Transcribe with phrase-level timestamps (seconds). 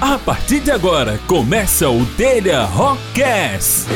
[0.00, 3.86] A partir de agora, começa o Telha Rockcast.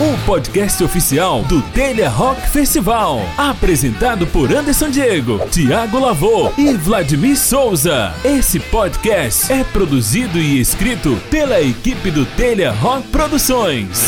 [0.00, 3.20] O podcast oficial do Telha Rock Festival.
[3.36, 8.14] Apresentado por Anderson Diego, Tiago Lavô e Vladimir Souza.
[8.24, 14.02] Esse podcast é produzido e escrito pela equipe do Telha Rock Produções.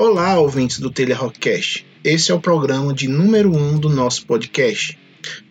[0.00, 1.84] Olá, ouvintes do Telha Rockcast.
[2.04, 4.96] Esse é o programa de número 1 um do nosso podcast.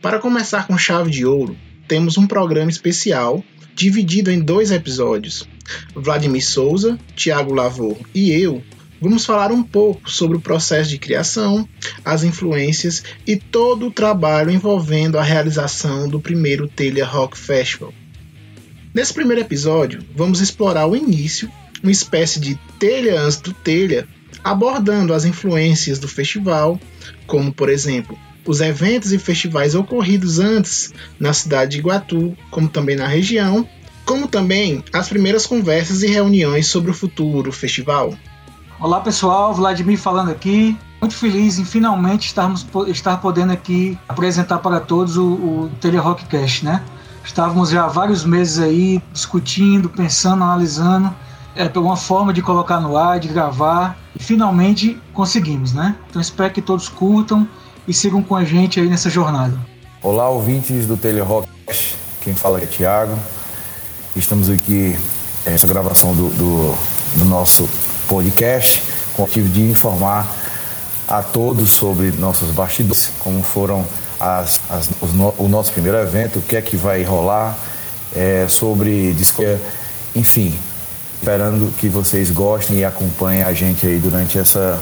[0.02, 3.44] Para começar com chave de ouro, temos um programa especial
[3.76, 5.46] dividido em dois episódios.
[5.94, 8.64] Vladimir Souza, Tiago Lavor e eu
[9.02, 11.68] vamos falar um pouco sobre o processo de criação,
[12.06, 17.94] as influências e todo o trabalho envolvendo a realização do primeiro Telha Rock Festival.
[18.94, 21.52] Nesse primeiro episódio, vamos explorar o início,
[21.84, 24.08] uma espécie de telha antes do telha,
[24.44, 26.80] abordando as influências do festival,
[27.26, 32.96] como por exemplo os eventos e festivais ocorridos antes na cidade de Iguatu, como também
[32.96, 33.68] na região,
[34.06, 38.14] como também as primeiras conversas e reuniões sobre o futuro festival.
[38.80, 40.78] Olá pessoal, Vladimir falando aqui.
[41.02, 46.84] Muito feliz em finalmente estarmos, estar podendo aqui apresentar para todos o, o Telerockcast, né?
[47.24, 51.14] Estávamos já há vários meses aí discutindo, pensando, analisando
[51.56, 53.98] é, uma forma de colocar no ar, de gravar.
[54.20, 55.96] Finalmente conseguimos, né?
[56.10, 57.48] Então espero que todos curtam
[57.88, 59.58] e sigam com a gente aí nessa jornada.
[60.02, 61.48] Olá, ouvintes do Telerock.
[62.22, 63.18] Quem fala é Thiago.
[64.16, 64.98] Estamos aqui
[65.46, 66.78] nessa gravação do, do,
[67.16, 67.70] do nosso
[68.08, 68.82] podcast
[69.14, 70.32] com o objetivo de informar
[71.08, 73.86] a todos sobre nossos bastidores, como foram
[74.20, 77.58] as, as, no, o nosso primeiro evento, o que é que vai rolar,
[78.16, 79.16] é, sobre
[80.16, 80.54] enfim,
[81.18, 84.80] Esperando que vocês gostem e acompanhem a gente aí durante essa,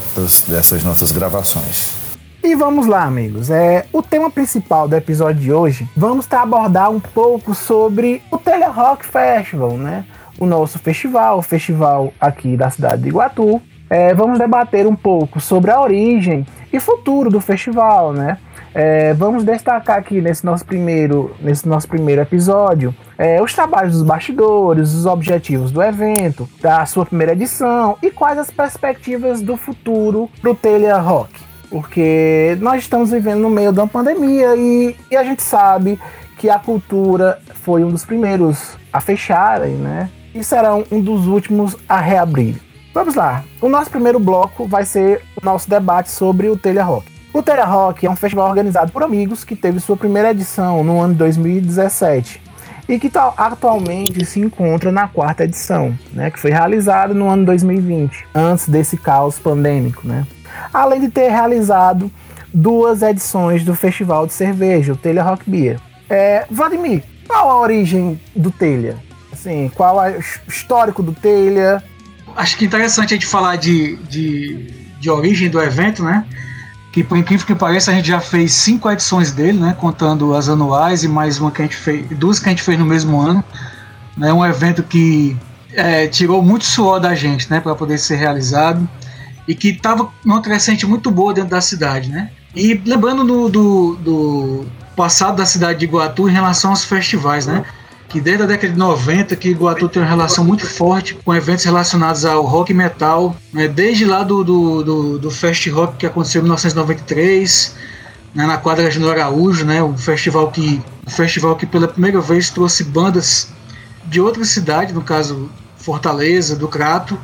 [0.48, 1.96] dessas nossas gravações.
[2.44, 3.50] E vamos lá, amigos.
[3.50, 8.38] É, o tema principal do episódio de hoje, vamos tá abordar um pouco sobre o
[8.38, 10.06] Tele Rock Festival, né?
[10.38, 13.60] O nosso festival, o festival aqui da cidade de Iguatu.
[13.90, 16.46] É, vamos debater um pouco sobre a origem
[16.76, 18.38] e futuro do festival, né?
[18.74, 24.04] É, vamos destacar aqui nesse nosso primeiro, nesse nosso primeiro episódio é, os trabalhos dos
[24.04, 30.30] bastidores, os objetivos do evento, da sua primeira edição e quais as perspectivas do futuro
[30.42, 31.34] para o Telha Rock.
[31.70, 36.00] Porque nós estamos vivendo no meio de uma pandemia e, e a gente sabe
[36.38, 40.10] que a cultura foi um dos primeiros a fecharem, né?
[40.34, 42.65] E será um dos últimos a reabrir.
[42.96, 43.44] Vamos lá.
[43.60, 47.12] O nosso primeiro bloco vai ser o nosso debate sobre o Telha Rock.
[47.34, 51.02] O Telha Rock é um festival organizado por amigos que teve sua primeira edição no
[51.02, 52.42] ano de 2017
[52.88, 58.28] e que atualmente se encontra na quarta edição, né, que foi realizada no ano 2020,
[58.34, 60.26] antes desse caos pandêmico, né.
[60.74, 62.10] Além de ter realizado
[62.54, 65.82] duas edições do Festival de Cerveja, o Telha Rock Beer.
[66.10, 68.96] É, Vladimir, qual a origem do Telha?
[69.34, 71.84] Assim, qual é o histórico do Telha?
[72.36, 74.68] Acho que é interessante a gente falar de, de,
[75.00, 76.26] de origem do evento, né?
[76.96, 80.48] que por incrível que pareça a gente já fez cinco edições dele, né, contando as
[80.48, 83.20] anuais e mais uma que a gente fez, duas que a gente fez no mesmo
[83.20, 83.44] ano,
[84.16, 85.36] né, um evento que
[85.74, 88.88] é, tirou muito suor da gente, né, para poder ser realizado
[89.46, 92.30] e que estava numa crescente muito boa dentro da cidade, né.
[92.56, 97.66] E lembrando do, do, do passado da cidade de Iguatu em relação aos festivais, né
[98.16, 101.66] que desde a década de 90 que Iguatu tem uma relação muito forte com eventos
[101.66, 103.68] relacionados ao rock e metal, né?
[103.68, 107.76] desde lá do, do, do, do Fest Rock que aconteceu em 1993,
[108.34, 108.46] né?
[108.46, 109.84] na quadra de Araújo, né?
[109.84, 113.50] um festival que um festival que pela primeira vez trouxe bandas
[114.06, 117.20] de outra cidade, no caso Fortaleza, do Crato,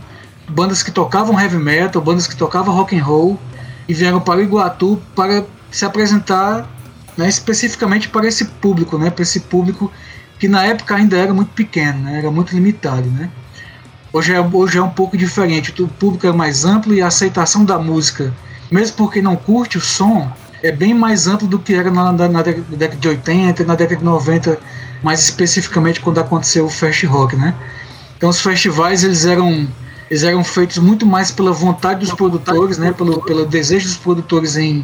[0.49, 3.39] bandas que tocavam heavy metal, bandas que tocavam rock and roll
[3.87, 6.69] e vieram para Iguatu para se apresentar
[7.15, 9.89] né, especificamente para esse público, né, para esse público
[10.41, 12.17] que na época ainda era muito pequeno, né?
[12.17, 13.07] era muito limitado.
[13.11, 13.29] Né?
[14.11, 17.63] Hoje, é, hoje é um pouco diferente, o público é mais amplo e a aceitação
[17.63, 18.33] da música,
[18.71, 20.31] mesmo porque não curte o som,
[20.63, 23.97] é bem mais amplo do que era na, na, na década de 80, na década
[23.97, 24.59] de 90,
[25.03, 27.35] mais especificamente quando aconteceu o Fast Rock.
[27.35, 27.53] Né?
[28.17, 29.67] Então os festivais eles eram,
[30.09, 32.91] eles eram feitos muito mais pela vontade dos produtores, né?
[32.91, 34.83] pelo, pelo desejo dos produtores em,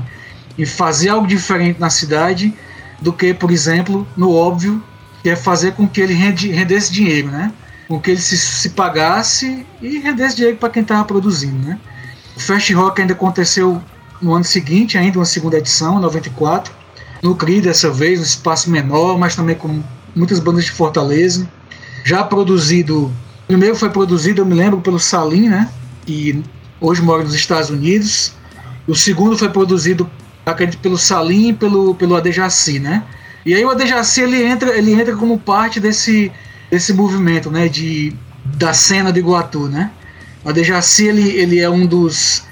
[0.55, 2.53] em fazer algo diferente na cidade,
[3.01, 4.83] do que, por exemplo, no óbvio,
[5.27, 7.51] que é fazer com que ele rende, rendesse dinheiro, né?
[7.85, 11.77] Com que ele se, se pagasse e rendesse dinheiro para quem estava produzindo, né?
[12.37, 13.81] O Fast Rock ainda aconteceu
[14.21, 16.73] no ano seguinte, ainda uma segunda edição, 94,
[17.21, 19.83] no CRI dessa vez, um espaço menor, mas também com
[20.15, 21.45] muitas bandas de Fortaleza.
[22.05, 23.11] Já produzido,
[23.47, 25.69] primeiro foi produzido, eu me lembro, pelo Salim, né?
[26.07, 26.41] E
[26.79, 28.31] hoje mora nos Estados Unidos.
[28.87, 30.09] O segundo foi produzido,
[30.45, 33.03] acredito, pelo Salim e pelo, pelo Adejaci, né?
[33.47, 36.29] E aí o Adejaci ele entra, ele entra como parte desse,
[36.69, 37.69] desse movimento, né?
[37.69, 38.13] De,
[38.43, 39.89] da cena do Iguatu, né?
[40.43, 42.45] O Adejaci ele, ele é um dos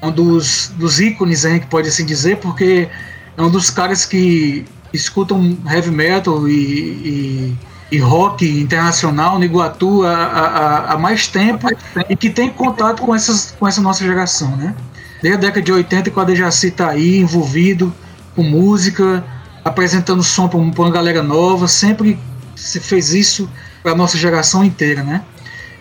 [0.00, 2.88] um dos, dos ícones, né, que pode assim dizer, porque
[3.36, 7.58] é um dos caras que escutam heavy metal e, e,
[7.90, 11.66] e rock internacional no Iguatu há, há, há, mais tempo
[12.08, 14.72] e que tem contato com, essas, com essa nossa geração, né?
[15.20, 17.92] Desde a década de 80 que o Adejaci está aí envolvido
[18.36, 19.24] com música,
[19.64, 22.18] apresentando som para uma galera nova, sempre
[22.54, 23.48] se fez isso
[23.82, 25.22] para a nossa geração inteira, né?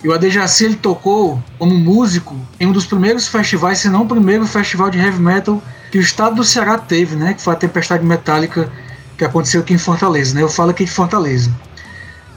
[0.04, 4.08] E o Adejaci ele tocou como músico em um dos primeiros festivais, se não o
[4.08, 7.34] primeiro festival de heavy metal que o estado do Ceará teve, né?
[7.34, 8.72] Que foi a Tempestade Metálica
[9.18, 10.44] que aconteceu aqui em Fortaleza, né?
[10.44, 11.52] Eu falo aqui de Fortaleza.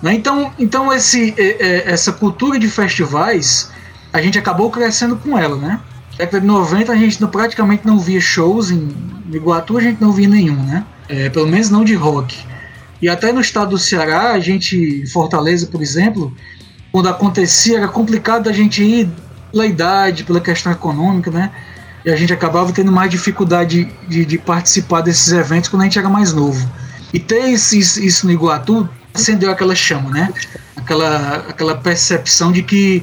[0.02, 0.14] Né?
[0.14, 1.34] Então, então esse,
[1.84, 3.70] essa cultura de festivais,
[4.12, 5.80] a gente acabou crescendo com ela, né?
[6.12, 8.88] Na década de 90 a gente praticamente não via shows, em
[9.30, 10.84] Iguatu a gente não via nenhum, né?
[11.10, 12.38] É, pelo menos não de rock.
[13.02, 16.32] E até no estado do Ceará, a gente, em Fortaleza, por exemplo,
[16.92, 19.10] quando acontecia, era complicado a gente ir
[19.50, 21.50] pela idade, pela questão econômica, né?
[22.04, 25.98] E a gente acabava tendo mais dificuldade de, de, participar desses eventos quando a gente
[25.98, 26.70] era mais novo.
[27.12, 30.32] E ter isso, isso no Iguatu acendeu aquela chama, né?
[30.76, 33.02] Aquela, aquela percepção de que,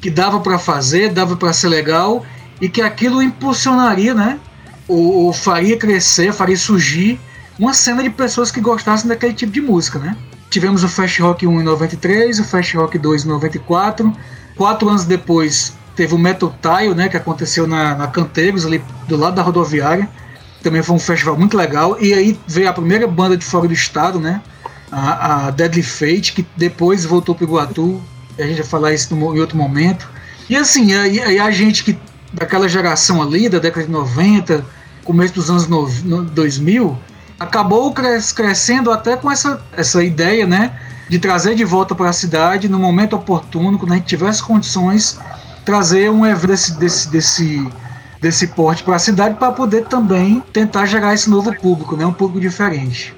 [0.00, 2.26] que dava para fazer, dava para ser legal
[2.60, 4.40] e que aquilo impulsionaria, né?
[4.88, 7.20] Ou, ou faria crescer, faria surgir
[7.58, 10.16] uma cena de pessoas que gostassem daquele tipo de música, né?
[10.50, 14.12] Tivemos o Fast Rock 1 em 93, o Fast Rock 2 em 94.
[14.56, 19.16] Quatro anos depois teve o Metal Tile, né, que aconteceu na, na Canteiros, ali do
[19.16, 20.08] lado da rodoviária.
[20.62, 21.96] Também foi um festival muito legal.
[22.00, 24.40] E aí veio a primeira banda de fora do estado, né,
[24.90, 28.02] a, a Deadly Fate, que depois voltou para o Iguatu.
[28.38, 30.08] A gente vai falar isso em outro momento.
[30.48, 31.98] E assim, aí a, a gente que
[32.32, 34.64] daquela geração ali, da década de 90,
[35.04, 36.98] começo dos anos no, no 2000,
[37.38, 40.72] acabou crescendo até com essa, essa ideia, né?
[41.08, 45.18] De trazer de volta para a cidade no momento oportuno, quando a gente tivesse condições,
[45.64, 47.68] trazer um evento desse, desse, desse,
[48.20, 52.06] desse porte para a cidade para poder também tentar gerar esse novo público, né?
[52.06, 53.14] Um público diferente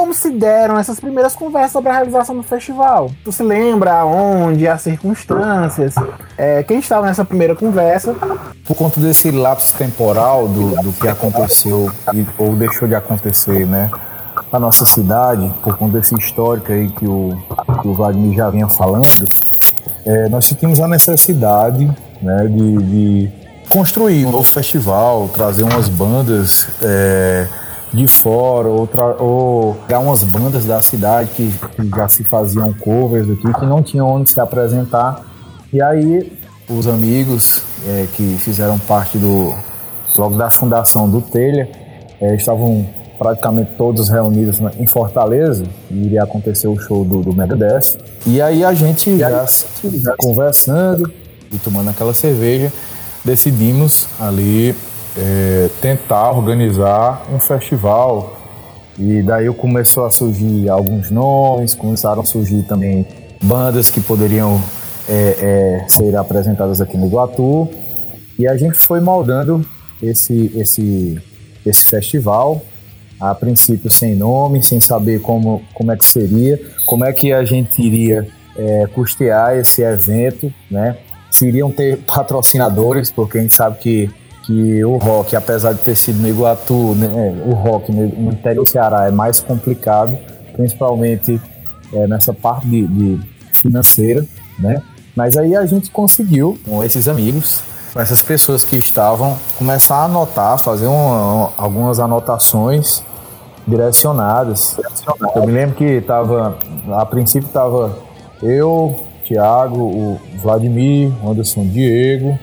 [0.00, 3.10] como se deram essas primeiras conversas sobre a realização do festival?
[3.22, 5.94] Tu se lembra onde, as circunstâncias?
[6.38, 8.16] É, quem estava nessa primeira conversa?
[8.64, 13.90] Por conta desse lapso temporal do, do que aconteceu e, ou deixou de acontecer, né?
[14.50, 17.36] A nossa cidade, por conta desse histórico aí que o,
[17.82, 19.28] que o Wagner já vinha falando,
[20.06, 21.84] é, nós sentimos a necessidade
[22.22, 23.32] né, de, de
[23.68, 26.68] construir um novo festival, trazer umas bandas.
[26.82, 27.46] É,
[27.92, 28.88] de fora, ou,
[29.18, 33.82] ou pegar umas bandas da cidade que, que, já se faziam covers aqui, que não
[33.82, 35.24] tinham onde se apresentar.
[35.72, 36.32] E aí
[36.68, 39.52] os amigos é, que fizeram parte do
[40.16, 41.68] logo da fundação do Telha
[42.20, 42.86] é, estavam
[43.18, 47.98] praticamente todos reunidos em Fortaleza e iria acontecer o show do, do Megadeth.
[48.26, 49.44] E aí a gente já,
[49.84, 51.10] já conversando
[51.52, 52.72] e tomando aquela cerveja,
[53.24, 54.74] decidimos ali
[55.16, 58.36] é, tentar organizar um festival.
[58.98, 63.06] E daí começou a surgir alguns nomes, começaram a surgir também
[63.42, 64.60] bandas que poderiam
[65.08, 67.68] é, é, ser apresentadas aqui no Iguatu.
[68.38, 69.64] E a gente foi moldando
[70.02, 71.20] esse, esse,
[71.64, 72.62] esse festival,
[73.18, 77.44] a princípio sem nome, sem saber como, como é que seria, como é que a
[77.44, 80.96] gente iria é, custear esse evento, né?
[81.30, 84.10] Se iriam ter patrocinadores, porque a gente sabe que
[84.42, 87.08] que o rock, apesar de ter sido no Iguatu, né,
[87.46, 90.16] o rock no, interior do Ceará é mais complicado,
[90.52, 91.40] principalmente
[91.92, 93.20] é, nessa parte de, de,
[93.52, 94.24] financeira,
[94.58, 94.82] né?
[95.14, 100.04] Mas aí a gente conseguiu, com esses amigos, com essas pessoas que estavam, começar a
[100.04, 103.02] anotar, fazer uma, algumas anotações
[103.66, 104.78] direcionadas.
[105.34, 106.56] Eu me lembro que estava,
[106.92, 107.98] a princípio estava
[108.42, 112.38] eu, Thiago, o Vladimir, Anderson Diego,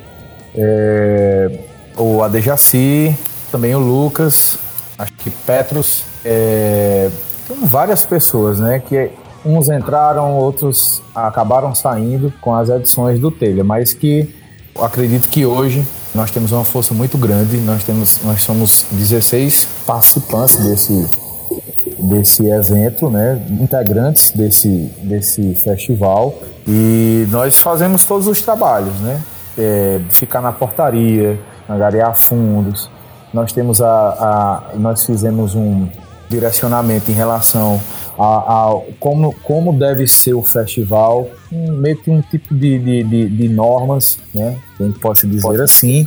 [0.55, 1.59] é,
[1.97, 3.17] o Adejaci,
[3.51, 4.57] também o Lucas,
[4.97, 7.09] acho que Petros, é,
[7.47, 9.09] tem várias pessoas, né, que
[9.45, 14.33] uns entraram, outros acabaram saindo com as edições do Telha, mas que
[14.79, 20.57] acredito que hoje nós temos uma força muito grande, nós temos nós somos 16 participantes
[20.57, 21.09] desse
[21.99, 24.69] desse evento, né, integrantes desse
[25.01, 26.35] desse festival
[26.67, 29.21] e nós fazemos todos os trabalhos, né,
[29.57, 32.89] é, ficar na portaria, angariar fundos.
[33.33, 35.87] Nós temos a, a nós fizemos um,
[36.29, 37.81] direcionamento em relação
[38.17, 43.03] a, a, como, como deve ser o festival, um, meio que um tipo de, de,
[43.03, 44.57] de, de normas, né?
[44.79, 46.05] A gente pode dizer assim,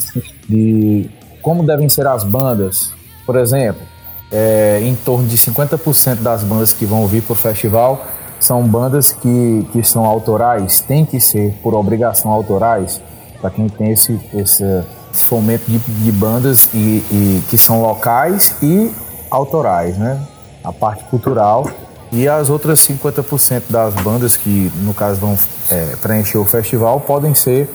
[0.48, 1.08] de
[1.42, 2.92] como devem ser as bandas.
[3.24, 3.82] Por exemplo,
[4.30, 8.04] é, em torno de 50% das bandas que vão vir para o festival
[8.38, 13.00] são bandas que, que são autorais, tem que ser por obrigação autorais,
[13.38, 14.64] para quem tem esse, esse,
[15.12, 18.92] fomento de, de bandas e, e, que são locais e
[19.30, 20.20] autorais, né?
[20.62, 21.66] A parte cultural
[22.12, 25.38] e as outras 50% das bandas que, no caso, vão
[25.70, 27.70] é, preencher o festival podem ser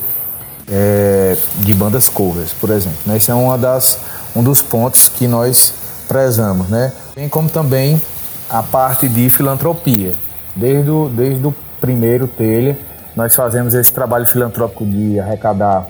[0.70, 2.98] é, de bandas covers, por exemplo.
[3.06, 3.18] Né?
[3.18, 4.00] Esse é uma das,
[4.36, 5.74] um dos pontos que nós
[6.08, 6.68] prezamos.
[6.70, 6.92] Né?
[7.16, 8.02] Bem como também
[8.50, 10.16] a parte de filantropia.
[10.56, 12.78] Desde o, desde o primeiro telha,
[13.16, 15.88] nós fazemos esse trabalho filantrópico de arrecadar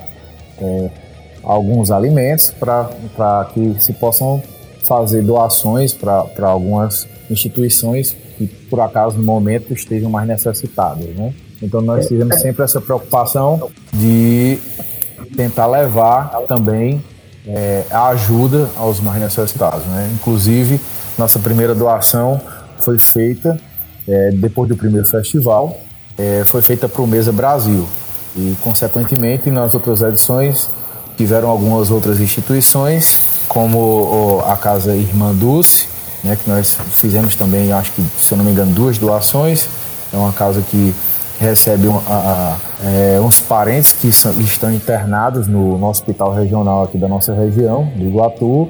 [0.60, 0.90] é,
[1.46, 4.42] alguns alimentos para que se possam
[4.88, 11.34] fazer doações para algumas instituições que por acaso no momento estejam mais necessitadas, né?
[11.62, 14.60] Então nós tivemos sempre essa preocupação de
[15.36, 17.02] tentar levar também
[17.48, 20.12] é, a ajuda aos mais necessitados, né?
[20.14, 20.80] Inclusive
[21.18, 22.42] nossa primeira doação
[22.80, 23.58] foi feita
[24.08, 25.80] é, depois do primeiro festival,
[26.18, 27.88] é, foi feita para o Mesa Brasil
[28.36, 30.70] e consequentemente nas outras edições
[31.16, 35.96] tiveram algumas outras instituições como a Casa Irmã Dulce
[36.26, 39.70] né, que nós fizemos também, acho que, se eu não me engano, duas doações.
[40.12, 40.94] É uma casa que
[41.40, 46.84] recebe um, a, a, é, uns parentes que são, estão internados no, no, hospital regional
[46.84, 48.70] aqui da nossa região, do Iguatu,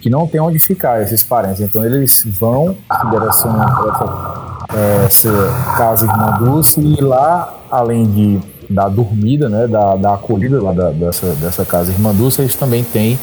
[0.00, 1.60] que não tem onde ficar esses parentes.
[1.60, 8.40] Então eles vão em direção a essa, essa casa Irmã Dulce e lá, além de
[8.68, 12.84] da dormida, né, da, da acolhida lá da, dessa, dessa casa Irmã Dulce, eles também
[12.84, 13.18] têm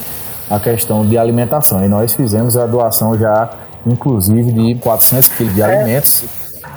[0.49, 1.83] a questão de alimentação.
[1.83, 3.49] E nós fizemos a doação já
[3.85, 5.65] inclusive de 400 quilos de é.
[5.65, 6.23] alimentos.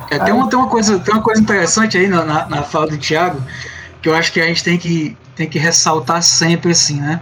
[0.09, 2.87] É, tem, uma, tem, uma coisa, tem uma coisa interessante aí na, na, na fala
[2.87, 3.41] do Tiago,
[4.01, 7.19] que eu acho que a gente tem que, tem que ressaltar sempre, assim, né?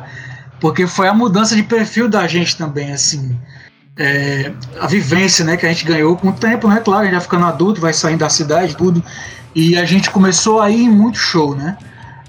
[0.60, 3.38] Porque foi a mudança de perfil da gente também, assim.
[3.98, 6.82] É, a vivência né, que a gente ganhou com o tempo, né?
[6.84, 9.04] Claro, a gente vai ficando adulto, vai saindo da cidade, tudo.
[9.56, 11.78] E a gente começou a ir em muito show, né?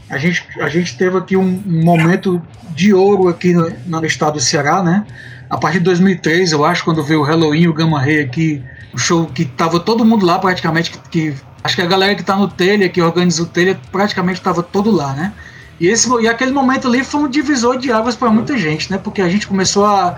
[0.09, 2.41] A gente, a gente teve aqui um, um momento
[2.71, 5.05] de ouro aqui no, no estado do Ceará, né?
[5.49, 8.99] a partir de 2003, eu acho, quando veio o Halloween o Gamma Ray aqui, o
[8.99, 12.37] show que tava todo mundo lá praticamente, que, que acho que a galera que tá
[12.37, 15.33] no telha, que organiza o telha, praticamente tava todo lá, né?
[15.79, 18.99] E, esse, e aquele momento ali foi um divisor de águas para muita gente, né?
[18.99, 20.17] Porque a gente começou a,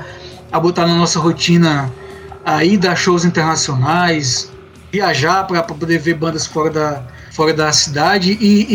[0.51, 1.93] a botar na nossa rotina
[2.45, 4.51] a ir dar shows internacionais,
[4.93, 7.03] viajar para poder ver bandas fora da,
[7.33, 8.67] fora da cidade e,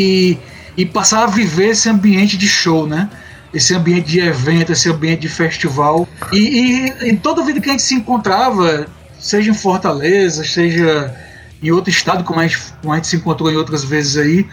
[0.77, 3.09] e, e passar a viver esse ambiente de show, né?
[3.53, 6.07] esse ambiente de evento, esse ambiente de festival.
[6.31, 8.87] E, em toda vida que a gente se encontrava,
[9.19, 11.13] seja em Fortaleza, seja
[11.61, 14.47] em outro estado, como a gente, como a gente se encontrou em outras vezes aí,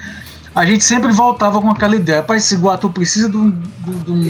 [0.54, 4.28] a gente sempre voltava com aquela ideia, pai, esse Guatu precisa de um, de um,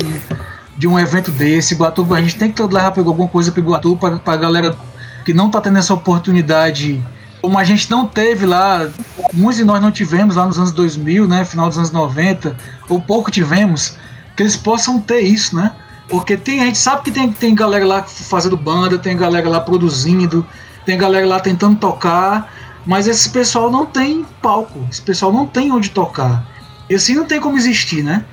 [0.79, 4.21] de um evento desse, Guatu, a gente tem que levar alguma coisa para Guatu, para
[4.25, 4.77] a galera
[5.25, 7.03] que não está tendo essa oportunidade,
[7.41, 8.89] como a gente não teve lá,
[9.33, 12.57] muitos de nós não tivemos lá nos anos 2000, né, final dos anos 90,
[12.89, 13.97] ou pouco tivemos,
[14.37, 15.73] que eles possam ter isso, né?
[16.09, 19.61] Porque tem, a gente sabe que tem, tem galera lá fazendo banda, tem galera lá
[19.61, 20.47] produzindo,
[20.85, 22.53] tem galera lá tentando tocar,
[22.85, 26.45] mas esse pessoal não tem palco, esse pessoal não tem onde tocar.
[26.89, 28.25] E assim não tem como existir, né?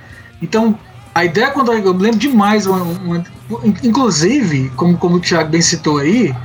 [0.42, 0.78] Então,
[1.14, 3.24] a ideia quando eu lembro demais, uma, uma,
[3.84, 6.36] inclusive, como, como o Thiago bem citou aí,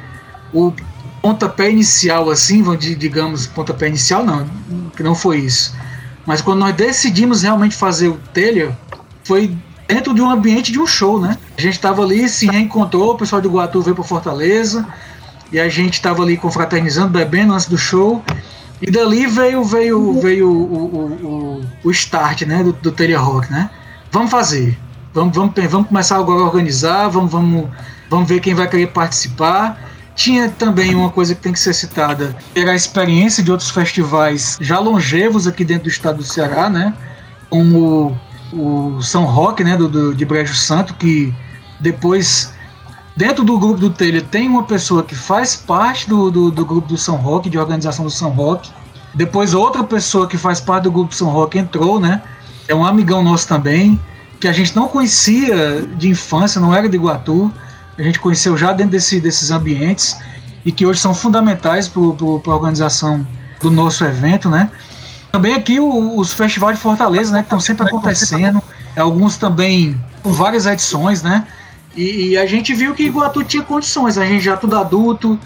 [0.53, 0.73] o
[1.23, 4.45] pontapé inicial, assim, digamos, pontapé inicial não,
[4.97, 5.75] que não foi isso.
[6.27, 8.77] Mas quando nós decidimos realmente fazer o telha,
[9.23, 11.39] foi dentro de um ambiente de um show, né?
[11.57, 14.87] A gente estava ali, se reencontrou, o pessoal do Guatu veio para Fortaleza,
[15.53, 18.23] e a gente estava ali confraternizando, bebendo antes do show.
[18.81, 23.71] E dali veio veio veio o, o, o, o start, né, do, do Rock, né?
[24.11, 24.77] Vamos fazer.
[25.15, 27.69] Vamos, vamos, vamos começar agora a organizar, vamos, vamos,
[28.09, 29.92] vamos ver quem vai querer participar.
[30.15, 34.59] Tinha também uma coisa que tem que ser citada, era a experiência de outros festivais
[34.61, 36.93] já longevos aqui dentro do estado do Ceará, né?
[37.49, 38.19] Como
[38.53, 41.35] o São Roque, né, do, do, de Brejo Santo, que
[41.81, 42.53] depois,
[43.17, 46.87] dentro do grupo do Telha, tem uma pessoa que faz parte do, do, do, grupo
[46.87, 48.71] do São Roque, de organização do São Roque.
[49.15, 52.23] Depois, outra pessoa que faz parte do grupo do São Roque entrou, né?
[52.69, 53.99] É um amigão nosso também,
[54.39, 57.53] que a gente não conhecia de infância, não era de Iguatu.
[58.03, 60.17] A gente conheceu já dentro desse, desses ambientes
[60.65, 63.25] e que hoje são fundamentais para a organização
[63.61, 64.69] do nosso evento, né?
[65.31, 68.61] Também aqui o, os festivais de Fortaleza, né, que estão sempre acontecendo,
[68.97, 71.47] alguns também com várias edições, né?
[71.95, 75.39] E, e, a gente viu que Iguatu tinha condições, a gente já tudo adulto,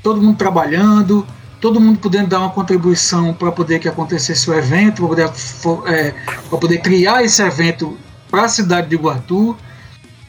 [0.00, 1.26] todo mundo trabalhando,
[1.60, 6.14] todo mundo podendo dar uma contribuição para poder que acontecesse o evento, para poder, é,
[6.48, 7.98] poder criar esse evento
[8.30, 9.56] para a cidade de Iguatu,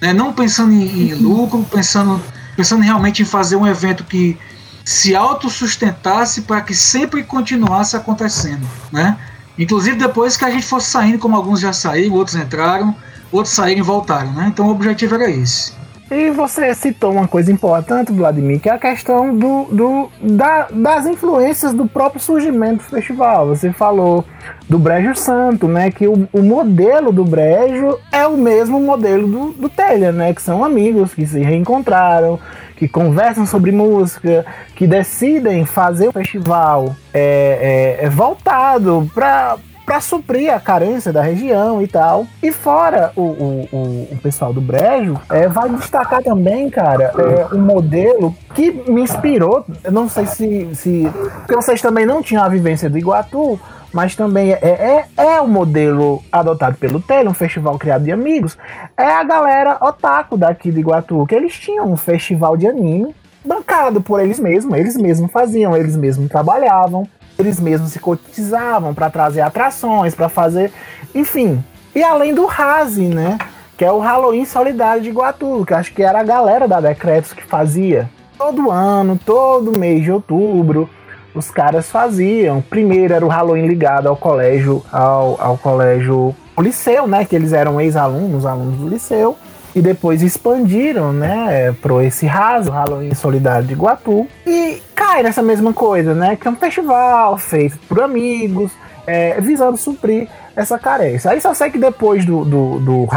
[0.02, 2.22] né, não pensando em, em, lucro, pensando,
[2.56, 4.38] pensando realmente em fazer um evento que
[4.84, 9.18] se autossustentasse para que sempre continuasse acontecendo, né?
[9.58, 12.96] Inclusive depois que a gente fosse saindo, como alguns já saíram, outros entraram,
[13.32, 14.48] outros saíram e voltaram, né?
[14.48, 15.74] Então o objetivo era esse.
[16.10, 21.08] E você citou uma coisa importante, Vladimir, que é a questão do, do, da, das
[21.08, 23.48] influências do próprio surgimento do festival.
[23.48, 24.24] Você falou
[24.70, 25.90] do Brejo Santo, né?
[25.90, 30.32] Que o, o modelo do Brejo é o mesmo modelo do, do Telha, né?
[30.32, 32.40] Que são amigos que se reencontraram,
[32.76, 34.46] que conversam sobre música,
[34.76, 41.22] que decidem fazer o festival é, é, é voltado para para suprir a carência da
[41.22, 42.26] região e tal.
[42.42, 47.56] E fora o, o, o, o pessoal do Brejo, é, vai destacar também, cara, é,
[47.56, 49.64] um modelo que me inspirou.
[49.84, 51.08] Eu não sei se, se.
[51.40, 53.60] Porque vocês também não tinham a vivência do Iguatu,
[53.94, 58.58] mas também é, é, é o modelo adotado pelo Tele, um festival criado de amigos.
[58.98, 63.16] É a galera otaku daqui de Iguatu, que eles tinham um festival de anime
[63.46, 69.10] bancado por eles mesmos, eles mesmos faziam, eles mesmos trabalhavam eles mesmos se cotizavam para
[69.10, 70.72] trazer atrações, para fazer,
[71.14, 71.64] enfim.
[71.94, 73.38] E além do Razi, né?
[73.78, 77.34] Que é o Halloween Solidário de Iguatu, que acho que era a galera da Decretos
[77.34, 78.10] que fazia.
[78.38, 80.90] Todo ano, todo mês de outubro,
[81.34, 82.62] os caras faziam.
[82.62, 87.26] Primeiro era o Halloween ligado ao colégio, ao, ao colégio o liceu, né?
[87.26, 89.38] Que eles eram ex-alunos, alunos do liceu
[89.76, 95.74] e depois expandiram, né, pro esse raso, Halloween Solidário de Iguatu, e cai nessa mesma
[95.74, 98.72] coisa, né, que é um festival feito por amigos,
[99.06, 101.30] é, visando suprir essa carência.
[101.30, 103.08] Aí só sei que depois do, do, do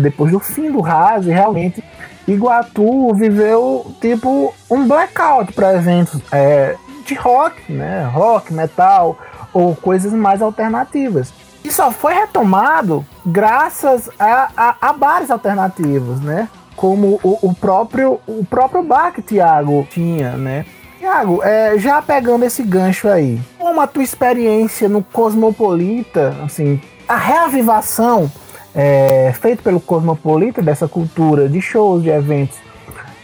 [0.00, 1.82] depois do fim do Rase, realmente
[2.28, 9.18] Iguatu viveu tipo um blackout para eventos é, de rock, né, rock, metal
[9.52, 11.32] ou coisas mais alternativas.
[11.64, 16.48] E só foi retomado graças a, a, a bares alternativos, né?
[16.76, 20.66] Como o, o, próprio o próprio bar que Thiago tinha, né?
[20.98, 27.16] Thiago, é, já pegando esse gancho aí, como a tua experiência no Cosmopolita, assim, a
[27.16, 28.30] reavivação
[28.74, 32.58] é, feita pelo Cosmopolita dessa cultura de shows, de eventos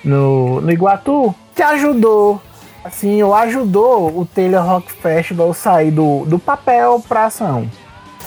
[0.04, 2.40] no, no Iguatu, te ajudou,
[2.84, 7.68] assim, ou ajudou o Taylor Rock Festival sair do, do papel para ação?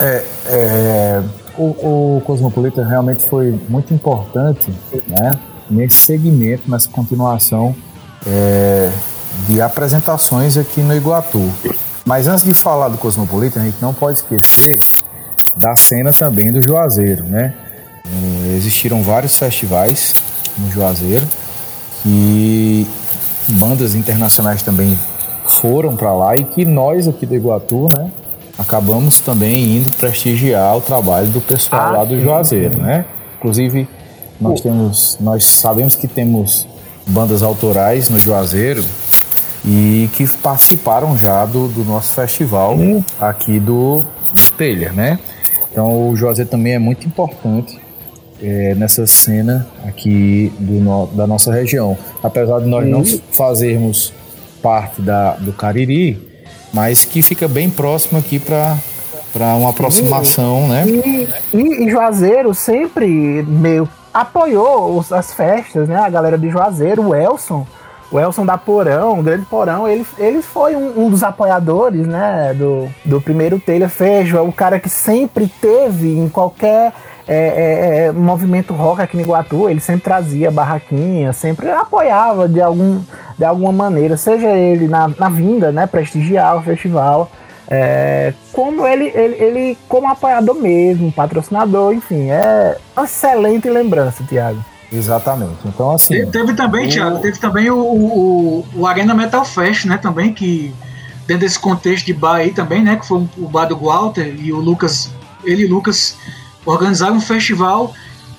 [0.00, 1.22] É, é
[1.56, 4.72] o, o, Cosmopolita realmente foi muito importante
[5.06, 5.38] né,
[5.70, 7.74] nesse segmento, nessa continuação
[8.26, 8.90] é,
[9.46, 11.48] de apresentações aqui no Iguatu.
[12.04, 14.82] Mas antes de falar do Cosmopolita, a gente não pode esquecer
[15.56, 17.54] da cena também do Juazeiro, né?
[18.04, 20.14] É, existiram vários festivais
[20.58, 21.26] no Juazeiro
[22.04, 22.86] e
[23.48, 24.98] bandas internacionais também
[25.46, 28.10] foram para lá e que nós aqui do Iguatu, né,
[28.58, 33.04] acabamos também indo prestigiar o trabalho do pessoal ah, lá do Juazeiro, né?
[33.38, 33.88] Inclusive,
[34.40, 36.66] nós temos, nós sabemos que temos
[37.06, 38.84] bandas autorais no Juazeiro
[39.64, 42.76] e que participaram já do, do nosso festival
[43.20, 45.18] aqui do, do Telha, né?
[45.70, 47.80] Então o Juazeiro também é muito importante
[48.42, 51.96] é, nessa cena aqui do no, da nossa região.
[52.22, 54.12] Apesar de nós não fazermos
[54.62, 56.33] parte da, do Cariri,
[56.74, 58.76] mas que fica bem próximo aqui para
[59.32, 60.84] para uma aproximação, né?
[60.86, 65.96] E, e, e, Juazeiro sempre meio apoiou os, as festas, né?
[65.96, 67.66] A galera de Juazeiro, o Elson,
[68.12, 72.54] o Elson da Porão, o grande Porão, ele, ele foi um, um dos apoiadores, né?
[72.54, 76.92] Do, do primeiro Telha Fejo, é o cara que sempre teve em qualquer
[77.26, 82.60] é, é, é, movimento rock aqui no Iguatu, ele sempre trazia barraquinha, sempre apoiava de,
[82.60, 83.00] algum,
[83.38, 87.30] de alguma maneira, seja ele na, na vinda, né, prestigiar o festival,
[87.68, 94.62] é, como ele, ele, ele como apoiador mesmo, patrocinador, enfim, é uma excelente lembrança, Tiago.
[94.92, 95.56] Exatamente.
[95.64, 96.14] Então, assim.
[96.14, 96.90] Teve, teve também, o...
[96.90, 99.98] Thiago, teve também o, o, o, Arena Metal Fest, né?
[99.98, 100.72] Também, que
[101.26, 102.96] dentro desse contexto de bar aí também, né?
[102.96, 105.10] Que foi o bar do Walter e o Lucas.
[105.42, 106.16] Ele e o Lucas
[106.64, 107.92] organizaram um festival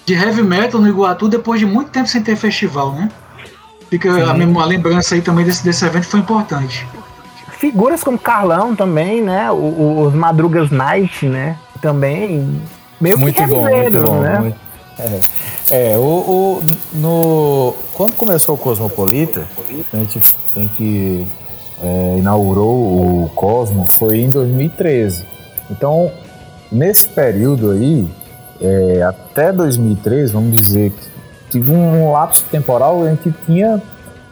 [0.06, 3.10] de heavy metal no Iguatu depois de muito tempo sem ter festival, né?
[3.90, 6.88] Fica a, mesma, a lembrança aí também desse, desse evento foi importante.
[7.58, 9.52] Figuras como Carlão também, né?
[9.52, 11.58] O, os Madrugas Night, né?
[11.82, 12.62] Também
[13.00, 14.40] meio muito que bom, muito bom, né?
[14.40, 14.58] Muito,
[15.70, 19.48] é, é o, o, no, quando começou o Cosmopolita,
[19.94, 20.22] a gente,
[20.56, 21.28] a gente
[21.82, 25.26] é, inaugurou o Cosmo foi em 2013.
[25.70, 26.12] Então
[26.72, 28.08] Nesse período aí,
[28.62, 30.94] é, até 2003, vamos dizer
[31.50, 33.82] tive um lapso temporal em que tinha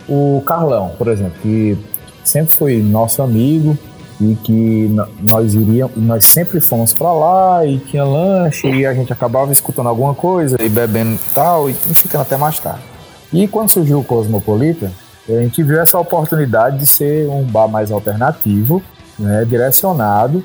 [0.10, 1.78] o Carlão, por exemplo, que
[2.24, 3.78] sempre foi nosso amigo
[4.20, 9.12] e que nós iríamos, nós sempre fomos para lá e tinha lanche e a gente
[9.12, 12.84] acabava escutando alguma coisa e bebendo tal e ficando até mais tarde.
[13.32, 14.92] E quando surgiu o Cosmopolita,
[15.28, 18.84] a gente viu essa oportunidade de ser um bar mais alternativo,
[19.18, 20.44] né, direcionado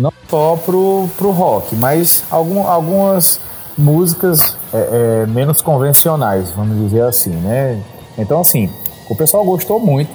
[0.00, 3.40] não só pro, pro rock, mas algum, algumas
[3.76, 7.80] músicas é, é, menos convencionais, vamos dizer assim, né?
[8.16, 8.70] Então, assim,
[9.08, 10.10] o pessoal gostou muito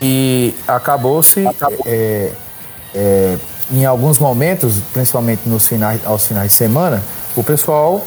[0.00, 1.44] e acabou-se
[1.86, 2.32] é,
[2.94, 3.38] é,
[3.70, 7.02] em alguns momentos, principalmente nos finais, aos finais de semana,
[7.36, 8.00] o pessoal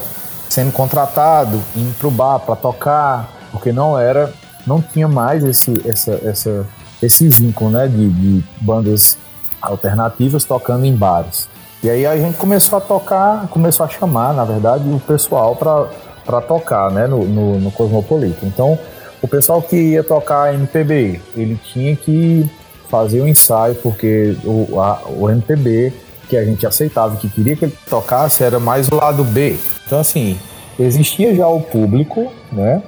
[0.48, 4.32] sendo contratado, indo pro bar para tocar, porque não era,
[4.66, 6.66] não tinha mais esse, essa, essa,
[7.02, 9.18] esse vínculo, né, de, de bandas
[9.66, 11.48] alternativas tocando em bares.
[11.82, 16.40] E aí a gente começou a tocar, começou a chamar, na verdade, o pessoal para
[16.40, 18.46] tocar né, no, no, no Cosmopolita.
[18.46, 18.78] Então,
[19.20, 22.48] o pessoal que ia tocar MPB, ele tinha que
[22.88, 25.92] fazer o um ensaio, porque o, a, o MPB
[26.28, 29.56] que a gente aceitava, que queria que ele tocasse, era mais o lado B.
[29.86, 30.38] Então, assim,
[30.78, 32.82] existia já o público, né?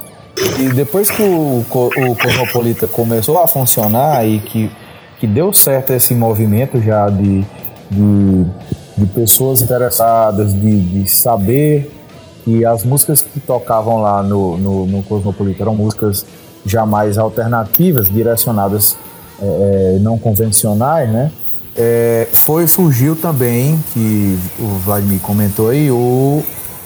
[0.59, 4.71] E depois que o, o Cosmopolita começou a funcionar e que,
[5.19, 7.45] que deu certo esse movimento já de,
[7.89, 8.45] de
[8.97, 11.93] de pessoas interessadas, de, de saber
[12.43, 16.25] que as músicas que tocavam lá no, no, no Cosmopolita eram músicas
[16.65, 18.97] jamais alternativas, direcionadas
[19.39, 21.31] é, é, não convencionais, né?
[21.75, 26.43] É, foi surgiu também que o Vladimir comentou aí o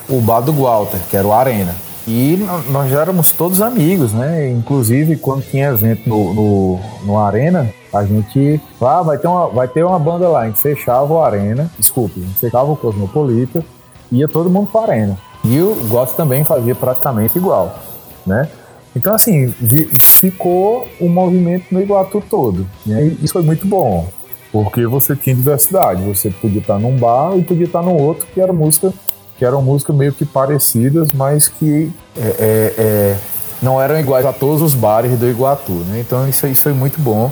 [0.09, 1.73] o bar Walter, que era o Arena.
[2.05, 4.51] E nós já éramos todos amigos, né?
[4.51, 8.61] Inclusive, quando tinha evento no, no, no Arena, a gente.
[8.79, 10.41] Ah, vai ter, uma, vai ter uma banda lá.
[10.41, 13.63] A gente fechava o Arena, desculpe, a gente fechava o Cosmopolita,
[14.11, 15.17] ia todo mundo para a Arena.
[15.43, 17.79] E o Gosto também fazia praticamente igual,
[18.25, 18.49] né?
[18.95, 19.53] Então, assim,
[19.97, 22.67] ficou o movimento no Iguatu todo.
[22.85, 23.05] Né?
[23.05, 24.07] E isso foi muito bom,
[24.51, 26.03] porque você tinha diversidade.
[26.03, 28.93] Você podia estar num bar e podia estar no outro, que era música
[29.41, 33.17] que eram músicas meio que parecidas, mas que é, é, é,
[33.59, 35.71] não eram iguais a todos os bares do Iguatu.
[35.71, 35.99] Né?
[35.99, 37.31] Então isso, isso foi muito bom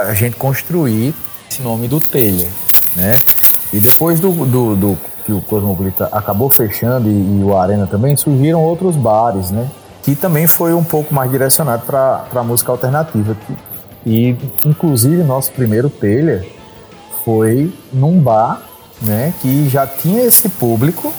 [0.00, 1.14] a gente construir
[1.50, 2.48] esse nome do Telha.
[2.96, 3.16] Né?
[3.72, 8.16] E depois do, do, do que o Cosmopolita acabou fechando e, e, o Arena também,
[8.16, 9.68] surgiram outros bares, né?
[10.02, 13.36] Que também foi um pouco mais direcionado para a música alternativa.
[14.04, 16.44] E, inclusive, nosso primeiro telha
[17.24, 18.60] foi num bar
[19.00, 21.12] né, que já tinha esse público,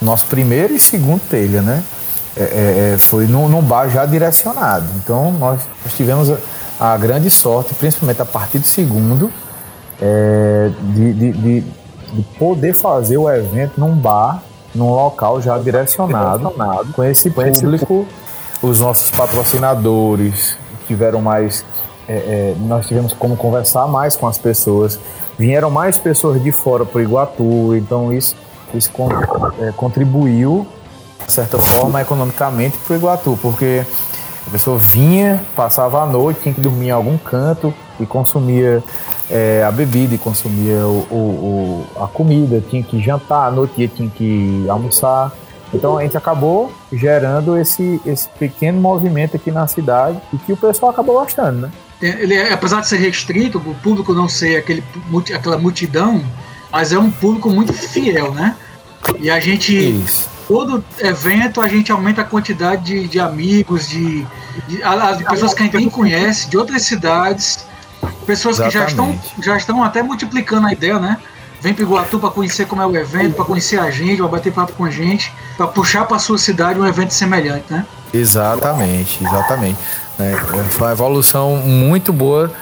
[0.00, 1.82] nosso primeiro e segundo telha, né?
[2.36, 4.86] É, é, é, foi num, num, bar já direcionado.
[4.96, 6.28] Então nós, nós tivemos
[6.78, 9.30] a, grande sorte, principalmente a partir do segundo,
[10.00, 14.42] é, de, de, de, de, poder fazer o evento num bar,
[14.74, 16.52] num local já direcionado,
[16.94, 18.06] com esse público,
[18.62, 20.56] os nossos patrocinadores
[20.86, 21.64] tiveram mais.
[22.06, 24.98] É, é, nós tivemos como conversar mais com as pessoas.
[25.38, 28.36] Vieram mais pessoas de fora para o Iguatu, então isso,
[28.74, 28.90] isso
[29.60, 30.66] é, contribuiu,
[31.26, 33.84] de certa forma, economicamente para o Iguatu, porque
[34.46, 38.82] a pessoa vinha, passava a noite, tinha que dormir em algum canto e consumia
[39.30, 43.88] é, a bebida e consumia o, o, o, a comida, tinha que jantar à noite,
[43.88, 45.32] tinha que almoçar.
[45.72, 50.56] Então a gente acabou gerando esse, esse pequeno movimento aqui na cidade e que o
[50.56, 51.70] pessoal acabou gostando, né?
[52.00, 54.84] ele é, apesar de ser restrito, o público não ser aquele,
[55.34, 56.22] aquela multidão,
[56.70, 58.56] mas é um público muito fiel, né?
[59.18, 60.28] E a gente, Isso.
[60.46, 64.26] Todo evento, a gente aumenta a quantidade de, de amigos, de,
[64.68, 67.66] de, de, pessoas que a gente nem conhece, de outras cidades,
[68.26, 68.72] pessoas Exatamente.
[68.72, 71.18] que já estão, já estão até multiplicando a ideia, né?
[71.60, 74.52] Vem para Iguatu para conhecer como é o evento, para conhecer a gente, para bater
[74.52, 77.86] papo com a gente, para puxar para sua cidade um evento semelhante, né?
[78.12, 79.78] Exatamente, exatamente.
[80.70, 82.52] Foi uma evolução muito boa,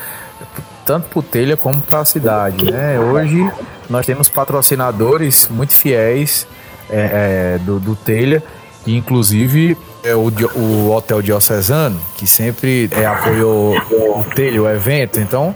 [0.87, 2.71] tanto para o Telha como para a cidade.
[2.71, 2.99] Né?
[2.99, 3.51] Hoje
[3.91, 6.47] nós temos patrocinadores muito fiéis
[6.93, 8.43] é, é, do, do Telha,
[8.87, 15.19] inclusive é o, o Hotel Diocesano, que sempre é, apoiou o Telha, o evento.
[15.19, 15.55] Então,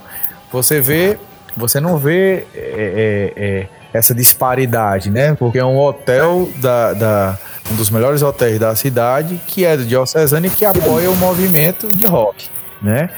[0.50, 1.18] você vê,
[1.56, 5.34] você não vê é, é, é essa disparidade, né?
[5.34, 7.38] Porque é um hotel da, da
[7.70, 11.92] um dos melhores hotéis da cidade, que é do Diocesano e que apoia o movimento
[11.92, 12.48] de rock,
[12.80, 13.10] né?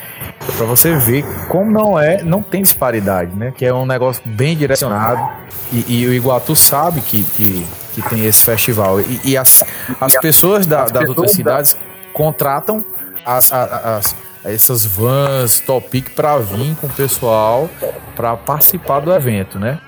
[0.56, 3.52] Para você ver como não é, não tem disparidade, né?
[3.56, 5.20] Que é um negócio bem direcionado
[5.72, 9.64] e, e o Iguatu sabe que, que, que tem esse festival e, e as,
[10.00, 11.76] as pessoas da, das outras cidades
[12.12, 12.84] contratam
[13.24, 17.68] as, as, essas vans Topic para vir com o pessoal
[18.16, 19.78] para participar do evento, né?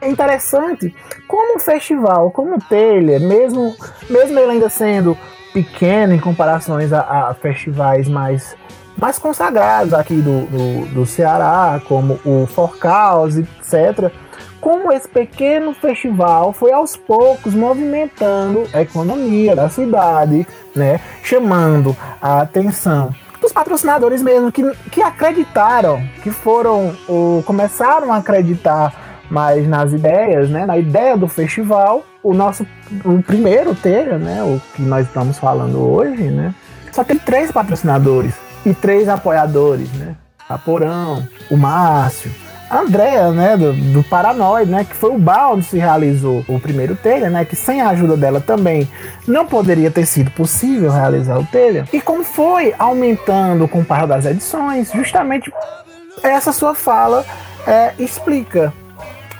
[0.00, 0.94] É interessante
[1.28, 3.76] como um festival, como o Telha, mesmo,
[4.08, 5.16] mesmo ele ainda sendo
[5.52, 8.56] pequeno em comparações a, a festivais mais,
[8.96, 14.12] mais consagrados aqui do, do, do Ceará, como o Forcaus, etc.
[14.60, 22.42] Como esse pequeno festival foi aos poucos movimentando a economia da cidade, né, chamando a
[22.42, 29.92] atenção dos patrocinadores mesmo que, que acreditaram, que foram ou começaram a acreditar mais nas
[29.92, 32.04] ideias, né, na ideia do festival.
[32.22, 32.66] O nosso
[33.02, 36.54] o primeiro telha, né, o que nós estamos falando hoje, né,
[36.92, 40.14] só tem três patrocinadores e três apoiadores, né,
[40.48, 42.30] a Porão, o Márcio,
[42.68, 46.60] a Andrea, né, do, do Paranoid, né, que foi o bar onde se realizou o
[46.60, 48.88] primeiro telha, né, que sem a ajuda dela também
[49.26, 51.84] não poderia ter sido possível realizar o telha.
[51.92, 55.52] E como foi aumentando com o par das edições, justamente
[56.22, 57.24] essa sua fala
[57.66, 58.72] é, explica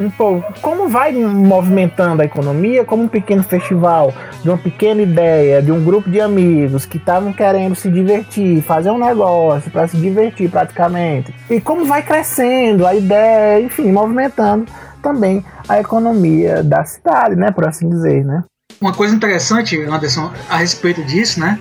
[0.09, 5.73] pouco como vai movimentando a economia, como um pequeno festival, de uma pequena ideia, de
[5.73, 10.49] um grupo de amigos que estavam querendo se divertir, fazer um negócio para se divertir
[10.49, 14.67] praticamente, e como vai crescendo a ideia, enfim, movimentando
[15.03, 18.45] também a economia da cidade, né, por assim dizer, né?
[18.81, 21.59] Uma coisa interessante, Anderson, a respeito disso, né,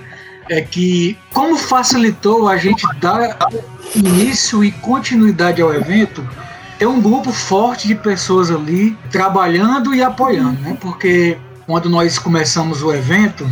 [0.48, 3.36] é que como facilitou a gente dar
[3.94, 6.26] início e continuidade ao evento,
[6.80, 10.78] ter um grupo forte de pessoas ali trabalhando e apoiando, né?
[10.80, 13.46] Porque quando nós começamos o evento,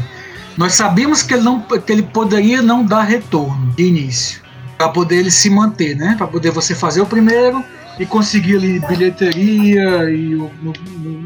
[0.56, 4.40] nós sabíamos que ele, não, que ele poderia não dar retorno de início,
[4.78, 6.14] para poder ele se manter, né?
[6.16, 7.62] Para poder você fazer o primeiro
[7.98, 10.72] e conseguir ali bilheteria e no,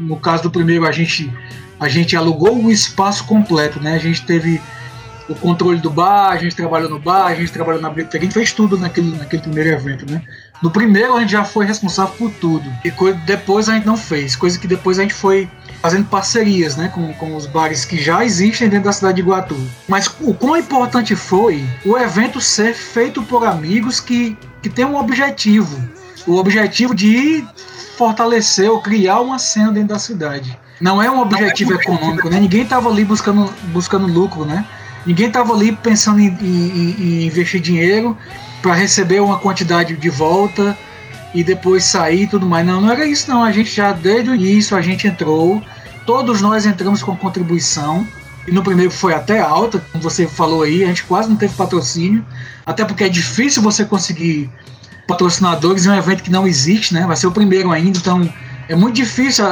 [0.09, 1.31] no, caso do primeiro a gente
[1.79, 3.95] a gente alugou o espaço completo, né?
[3.95, 4.61] A gente teve
[5.29, 8.23] o controle do bar, a gente trabalhou no bar, a gente trabalhou na bilheteria, a
[8.25, 10.21] gente fez tudo naquele, naquele primeiro evento, né?
[10.61, 12.91] No primeiro a gente já foi responsável por tudo, e
[13.25, 15.49] depois a gente não fez, coisa que depois a gente foi
[15.81, 19.57] fazendo parcerias, né, com, com os bares que já existem dentro da cidade de Iguatu.
[19.85, 24.95] Mas o quão importante foi o evento ser feito por amigos que, que têm um
[24.95, 25.77] objetivo,
[26.25, 27.45] o objetivo de
[27.97, 30.57] fortalecer ou criar uma cena dentro da cidade.
[30.79, 32.39] Não é um objetivo econômico, né?
[32.39, 34.65] Ninguém estava ali buscando, buscando lucro, né?
[35.05, 38.17] Ninguém estava ali pensando em, em, em investir dinheiro
[38.61, 40.77] para receber uma quantidade de volta
[41.33, 42.65] e depois sair e tudo mais.
[42.65, 43.43] Não, não era isso não.
[43.43, 45.61] A gente já desde o início a gente entrou,
[46.05, 48.07] todos nós entramos com contribuição.
[48.47, 51.53] E no primeiro foi até alta, como você falou aí, a gente quase não teve
[51.53, 52.25] patrocínio,
[52.65, 54.49] até porque é difícil você conseguir
[55.07, 57.05] patrocinadores em um evento que não existe, né?
[57.07, 58.29] Vai ser o primeiro ainda, então
[58.67, 59.45] é muito difícil,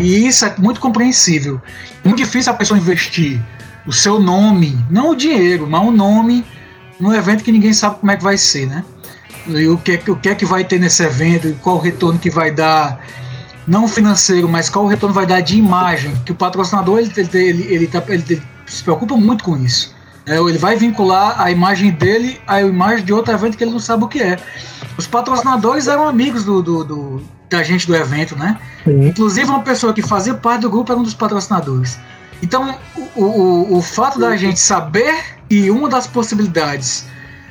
[0.00, 1.60] e isso é muito compreensível.
[2.04, 3.42] É muito difícil a pessoa investir
[3.86, 6.44] o seu nome, não o dinheiro, mas o nome
[6.98, 8.84] num evento que ninguém sabe como é que vai ser, né?
[9.46, 11.78] E o que, é o que é que vai ter nesse evento, e qual o
[11.78, 13.00] retorno que vai dar,
[13.66, 17.38] não financeiro, mas qual o retorno vai dar de imagem, que o patrocinador ele, ele,
[17.38, 19.94] ele, ele, tá, ele, ele se preocupa muito com isso.
[20.26, 23.78] É, ele vai vincular a imagem dele à imagem de outro evento que ele não
[23.78, 24.36] sabe o que é.
[24.98, 28.58] Os patrocinadores eram amigos do, do, do da gente do evento, né?
[28.82, 29.06] Sim.
[29.06, 31.96] Inclusive uma pessoa que fazia parte do grupo era um dos patrocinadores.
[32.42, 32.78] Então,
[33.14, 35.14] o, o, o fato da gente saber
[35.48, 37.06] que uma das possibilidades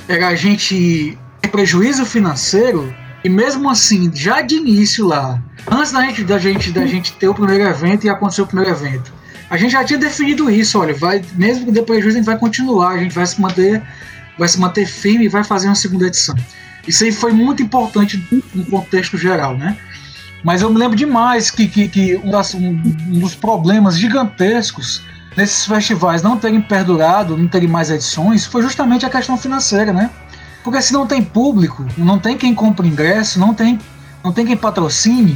[0.08, 2.93] era a gente ter prejuízo financeiro,
[3.24, 7.28] e mesmo assim, já de início lá, antes da gente, da gente, da gente ter
[7.28, 9.12] o primeiro evento e acontecer o primeiro evento,
[9.50, 12.38] a gente já tinha definido isso, olha, vai, mesmo que dê prejuízo, a gente vai
[12.38, 13.82] continuar, a gente vai se manter,
[14.38, 16.36] vai se manter firme e vai fazer uma segunda edição.
[16.88, 19.76] Isso aí foi muito importante no contexto geral, né?
[20.46, 22.72] Mas eu me lembro demais que, que, que um, das, um,
[23.20, 25.02] dos problemas gigantescos
[25.36, 30.08] nesses festivais não terem perdurado, não terem mais edições, foi justamente a questão financeira, né?
[30.64, 33.80] Porque se não tem público, não tem quem compre ingresso, não tem,
[34.24, 35.36] não tem quem patrocine,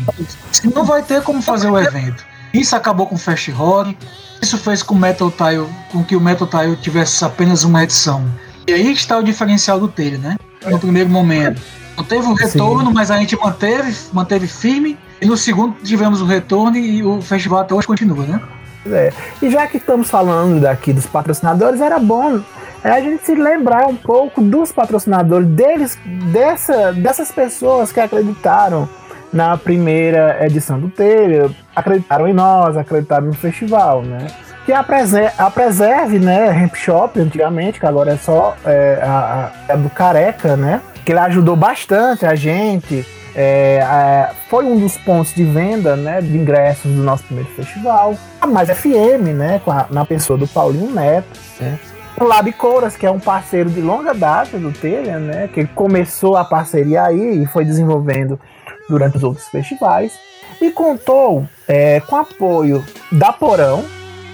[0.75, 2.23] não vai ter como fazer o evento.
[2.53, 3.97] Isso acabou com o Fast Rock,
[4.39, 8.23] isso fez com, Metal Tile, com que o Metal Tile tivesse apenas uma edição.
[8.67, 10.37] E aí está o diferencial do Telha, né?
[10.67, 11.59] No primeiro momento
[11.99, 12.93] não teve um retorno, Sim.
[12.93, 14.97] mas a gente manteve, manteve firme.
[15.21, 18.41] E no segundo tivemos um retorno e o festival até hoje continua, né?
[18.89, 19.11] É.
[19.41, 22.41] E já que estamos falando daqui dos patrocinadores, era bom
[22.81, 25.99] é a gente se lembrar um pouco dos patrocinadores, deles,
[26.31, 28.87] dessa, dessas pessoas que acreditaram
[29.33, 34.27] na primeira edição do Telha, acreditaram em nós, acreditaram no festival, né?
[34.65, 39.51] Que a, Preserve, a Preserve né, Ramp Shop, antigamente, que agora é só é, a,
[39.67, 40.81] a, a do Careca, né?
[41.09, 43.03] Que ele ajudou bastante a gente.
[43.33, 48.13] É, é, foi um dos pontos de venda né, de ingressos do nosso primeiro festival.
[48.39, 51.27] A Mais FM, né, a, na pessoa do Paulinho Neto.
[51.59, 51.79] Né.
[52.15, 56.37] O Lab Couras, que é um parceiro de longa data do Telha, né, que começou
[56.37, 58.39] a parceria aí e foi desenvolvendo
[58.87, 60.13] durante os outros festivais.
[60.61, 63.83] E contou é, com apoio da Porão,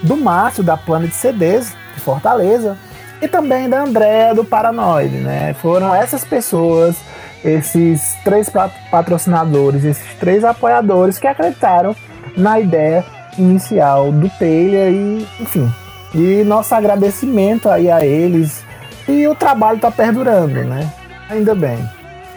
[0.02, 2.76] do Márcio, da Planet CDs, que Fortaleza,
[3.20, 5.54] e também da Andréa do Paranoide, né?
[5.54, 6.96] Foram essas pessoas,
[7.44, 8.50] esses três
[8.90, 11.94] patrocinadores, esses três apoiadores que acreditaram
[12.36, 13.04] na ideia
[13.38, 15.72] inicial do Taylor e, enfim,
[16.14, 18.64] e nosso agradecimento aí a eles
[19.08, 20.90] e o trabalho tá perdurando, né?
[21.28, 21.78] Ainda bem.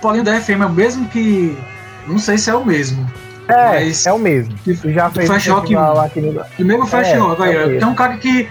[0.02, 1.58] Paulinho da FM é o mesmo que.
[2.08, 3.06] Não sei se é o mesmo.
[3.48, 4.56] É, é o mesmo.
[4.86, 5.76] Já fez Flash Rock.
[5.76, 6.44] Aqui no...
[6.56, 7.42] Primeiro Flash é, Rock.
[7.42, 8.48] É tem um cara que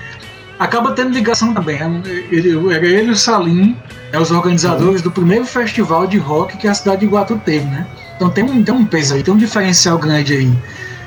[0.59, 1.79] acaba tendo ligação também.
[1.79, 2.03] Né?
[2.31, 3.77] Ele, era ele e o Salim,
[4.13, 7.87] é os organizadores do primeiro festival de rock que a cidade de Iguatu teve, né?
[8.17, 10.53] Então tem um, tem um peso aí, tem um diferencial grande aí.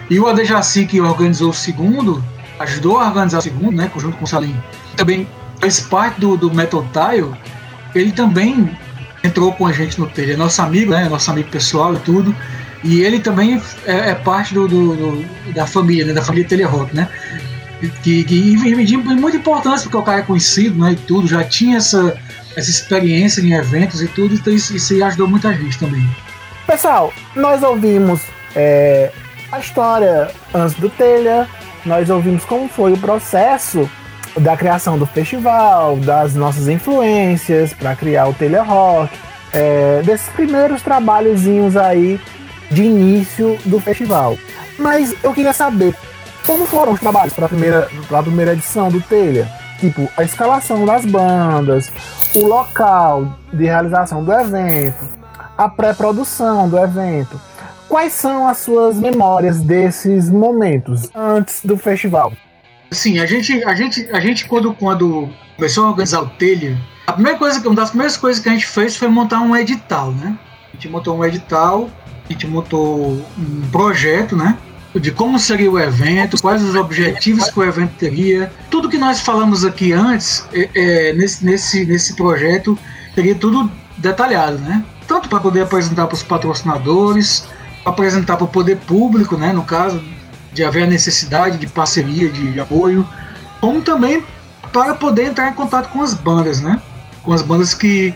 [0.10, 2.24] E o Adejaci, que organizou o segundo,
[2.60, 3.92] ajudou a organizar o segundo, né?
[3.98, 4.56] Junto com o Salim.
[4.96, 5.28] Também
[5.60, 7.32] fez parte do, do Metal Tile.
[7.94, 8.78] Ele também
[9.24, 10.34] entrou com a gente no telha.
[10.34, 11.08] É nosso amigo, né?
[11.10, 12.36] Nosso amigo pessoal e tudo.
[12.84, 16.14] E ele também é, é parte do, do, do, da família, né?
[16.14, 17.08] Da família Telerock, né?
[18.04, 20.92] Que, que de muita importância, porque o cara é conhecido, né?
[20.92, 22.16] E tudo, já tinha essa,
[22.56, 26.08] essa experiência em eventos e tudo, então isso, isso ajudou muita gente também.
[26.68, 28.22] Pessoal, nós ouvimos
[28.56, 29.12] é,
[29.52, 31.48] a história antes do telha,
[31.86, 33.90] nós ouvimos como foi o processo
[34.40, 39.12] da criação do festival, das nossas influências para criar o Telha Rock,
[39.52, 42.20] é, desses primeiros trabalhozinhos aí
[42.70, 44.38] de início do festival.
[44.78, 45.94] Mas eu queria saber
[46.46, 47.90] como foram os trabalhos para a primeira,
[48.24, 49.50] primeira edição do Telha.
[49.80, 51.92] Tipo, a escalação das bandas,
[52.36, 55.10] o local de realização do evento,
[55.58, 57.40] a pré-produção do evento.
[57.90, 62.32] Quais são as suas memórias desses momentos antes do festival?
[62.92, 66.78] Sim, a gente, a gente, a gente quando, quando começou a organizar o telha,
[67.08, 70.12] a primeira coisa, uma das primeiras coisas que a gente fez foi montar um edital,
[70.12, 70.38] né?
[70.70, 71.90] A gente montou um edital,
[72.26, 74.58] a gente montou um projeto, né?
[74.94, 78.52] De como seria o evento, quais os objetivos que o evento teria.
[78.70, 82.78] Tudo que nós falamos aqui antes, é, é, nesse, nesse, nesse projeto,
[83.16, 84.84] teria tudo detalhado, né?
[85.08, 87.46] Tanto para poder apresentar para os patrocinadores,
[87.86, 89.54] apresentar para o poder público, né?
[89.54, 90.04] No caso,
[90.52, 93.08] de haver a necessidade de parceria, de, apoio,
[93.60, 94.24] como também
[94.74, 96.82] para poder entrar em contato com as bandas, né?
[97.24, 98.14] Com as bandas que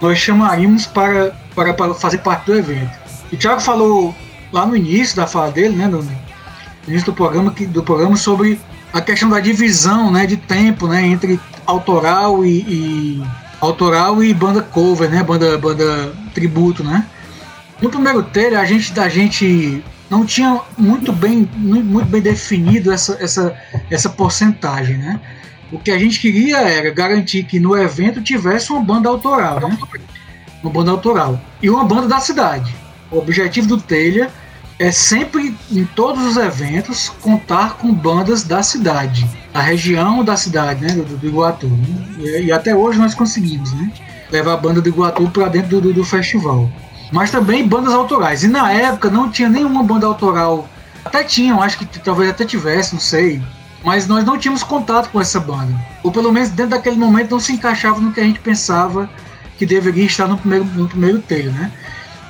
[0.00, 2.90] nós chamaríamos para, para, para fazer parte do evento.
[3.30, 4.14] E o Thiago falou
[4.52, 5.86] lá no início da fala dele, né?
[5.88, 6.06] No
[6.86, 8.60] início do programa, que, do programa sobre
[8.92, 13.22] a questão da divisão né, de tempo né, entre autoral e, e
[13.60, 15.22] autoral e banda cover, né?
[15.22, 17.06] Banda, banda tributo, né?
[17.80, 23.18] No primeiro trailer a gente, a gente não tinha muito bem, muito bem definido essa,
[23.20, 23.54] essa,
[23.90, 25.20] essa porcentagem, né?
[25.72, 29.78] O que a gente queria era garantir que no evento tivesse uma banda autoral, né?
[30.62, 31.40] Uma banda autoral.
[31.60, 32.74] E uma banda da cidade.
[33.10, 34.30] O objetivo do Telha
[34.78, 40.82] é sempre, em todos os eventos, contar com bandas da cidade, da região da cidade,
[40.82, 40.92] né?
[40.92, 41.66] Do, do Iguatu.
[41.66, 42.06] Né?
[42.18, 43.90] E, e, até hoje nós conseguimos, né?
[44.30, 46.70] Levar a banda do Iguatu para dentro do, do, do festival
[47.12, 48.42] mas também bandas autorais.
[48.42, 50.68] E na época não tinha nenhuma banda autoral.
[51.04, 53.40] Até tinham, acho que talvez até tivesse, não sei.
[53.84, 55.72] Mas nós não tínhamos contato com essa banda.
[56.02, 59.08] Ou pelo menos dentro daquele momento não se encaixava no que a gente pensava
[59.56, 61.70] que deveria estar no primeiro, no primeiro telho, né?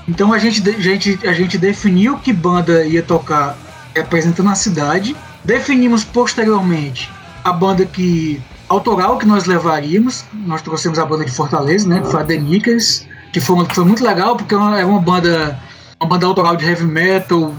[0.08, 3.56] Então a gente, a, gente, a gente definiu que banda ia tocar
[3.94, 5.16] representando a cidade.
[5.44, 7.10] Definimos posteriormente
[7.44, 10.24] a banda que autoral que nós levaríamos.
[10.32, 12.00] Nós trouxemos a banda de Fortaleza, né?
[12.00, 14.84] Que foi a The Nickers que foi, que foi muito legal, porque é uma, é
[14.84, 15.60] uma banda
[16.00, 17.54] uma banda autoral de heavy metal,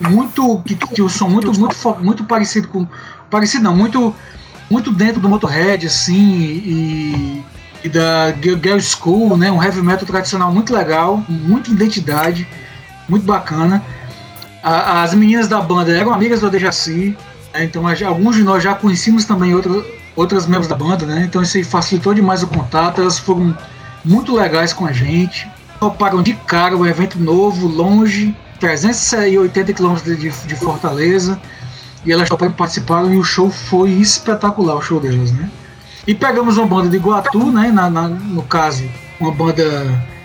[0.00, 2.86] muito que, que o som muito muito muito parecido com
[3.30, 4.14] parecido não, muito
[4.70, 7.44] muito dentro do Motorhead assim e,
[7.82, 12.46] e da Girl School, né, um heavy metal tradicional muito legal, muita identidade,
[13.08, 13.82] muito bacana.
[14.62, 17.16] A, as meninas da banda eram amigas do Dejaci,
[17.54, 19.84] né, então alguns de nós já conhecíamos também outros
[20.18, 21.24] outras membros da banda, né?
[21.28, 23.56] Então isso facilitou demais o contato, elas foram
[24.04, 25.48] muito legais com a gente.
[25.78, 31.40] Toparam de cara um evento novo, longe, 380 quilômetros de, de Fortaleza.
[32.04, 35.48] E elas participaram e o show foi espetacular, o show delas, né?
[36.08, 37.70] E pegamos uma banda de Iguatu, né?
[37.70, 38.82] Na, na, no caso,
[39.20, 39.62] uma banda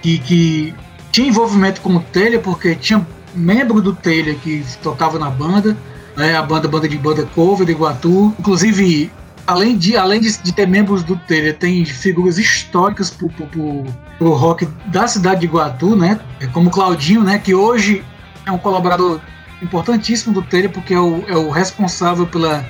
[0.01, 0.73] que, que
[1.11, 3.05] tinha envolvimento com o Telha, porque tinha
[3.35, 5.75] membro do Telha que tocava na banda,
[6.15, 6.37] né?
[6.37, 8.33] A banda, banda de banda cover de Iguatu.
[8.39, 9.11] Inclusive,
[9.45, 13.83] além de, além de, de ter membros do Telha, tem figuras históricas pro, pro, pro,
[14.17, 16.17] pro, rock da cidade de Iguatu, né?
[16.39, 17.39] É como Claudinho, né?
[17.39, 18.05] Que hoje
[18.45, 19.19] é um colaborador
[19.61, 22.65] importantíssimo do Telha, porque é o, é o responsável pela,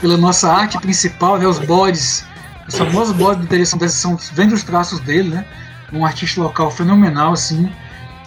[0.00, 1.46] pela nossa arte principal, né?
[1.46, 2.24] Os bodes,
[2.70, 5.44] os famosos bodes do Telha são, são vendo os traços dele, né?
[5.92, 7.70] Um artista local fenomenal, assim,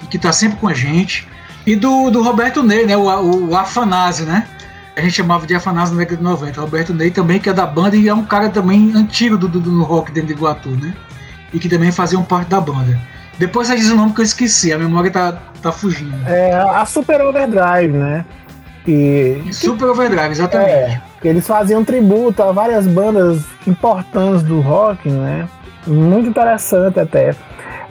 [0.10, 1.28] que está sempre com a gente.
[1.66, 2.98] E do, do Roberto Ney, né?
[2.98, 4.48] O, o, o Afanásio, né?
[4.96, 6.62] a gente chamava de Afanásio na década de 90.
[6.62, 9.60] Roberto Ney também, que é da banda e é um cara também antigo do, do,
[9.60, 10.94] do rock dentro de Iguatu, né?
[11.52, 13.00] E que também faziam parte da banda.
[13.40, 15.32] Depois você diz o nome que eu esqueci, a memória tá,
[15.62, 16.16] tá fugindo.
[16.28, 18.26] É a Super Overdrive, né?
[18.86, 20.70] Que, Super Overdrive, exatamente.
[20.70, 25.48] É, eles faziam tributo a várias bandas importantes do rock, né?
[25.86, 27.36] Muito interessante até.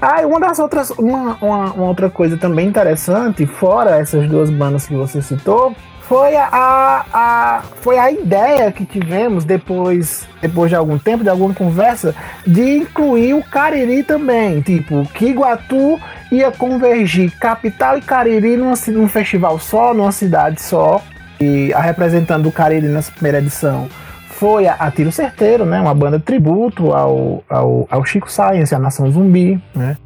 [0.01, 4.87] Ah, uma das outras, uma, uma, uma, outra coisa também interessante, fora essas duas bandas
[4.87, 10.99] que você citou, foi a, a, foi a ideia que tivemos depois, depois de algum
[10.99, 12.15] tempo, de alguma conversa,
[12.47, 14.61] de incluir o Cariri também.
[14.61, 21.01] Tipo, que Iguatu ia convergir capital e Cariri numa, num festival só, numa cidade só.
[21.43, 23.89] E a representante do Cariri nessa primeira edição
[24.29, 25.81] foi a, a Tiro Certeiro, né?
[25.81, 29.97] Uma banda de tributo ao, ao, ao Chico Science, a Nação Zumbi, né?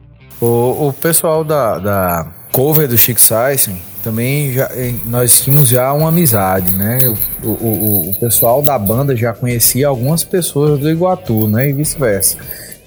[0.41, 3.71] O, o pessoal da, da cover do Chico Science
[4.03, 4.71] também já,
[5.05, 6.99] nós tínhamos já uma amizade, né?
[7.43, 11.69] O, o, o pessoal da banda já conhecia algumas pessoas do Iguatu, né?
[11.69, 12.39] E vice-versa.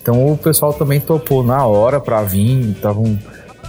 [0.02, 3.18] Então o pessoal também topou na hora para vir, estavam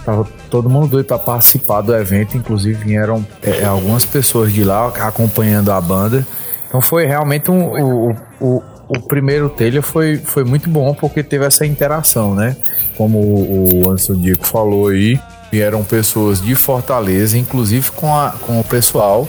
[0.05, 4.87] tava todo mundo doido para participar do evento, inclusive vieram é, algumas pessoas de lá
[4.87, 6.25] acompanhando a banda.
[6.67, 11.45] Então foi realmente um, o, o, o primeiro telha foi, foi muito bom porque teve
[11.45, 12.55] essa interação, né?
[12.97, 15.19] Como o, o Diego falou aí,
[15.51, 19.27] vieram pessoas de Fortaleza, inclusive com, a, com o pessoal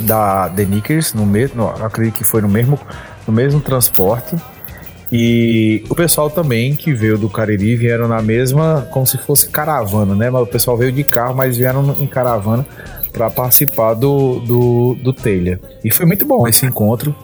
[0.00, 0.66] da The
[1.14, 2.78] no mesmo, acredito que foi no mesmo,
[3.26, 4.36] no mesmo transporte.
[5.12, 10.14] E o pessoal também que veio do Cariri vieram na mesma, como se fosse caravana,
[10.14, 10.30] né?
[10.30, 12.64] Mas o pessoal veio de carro, mas vieram em caravana
[13.12, 15.60] para participar do, do, do telha.
[15.84, 17.14] E foi muito bom esse encontro,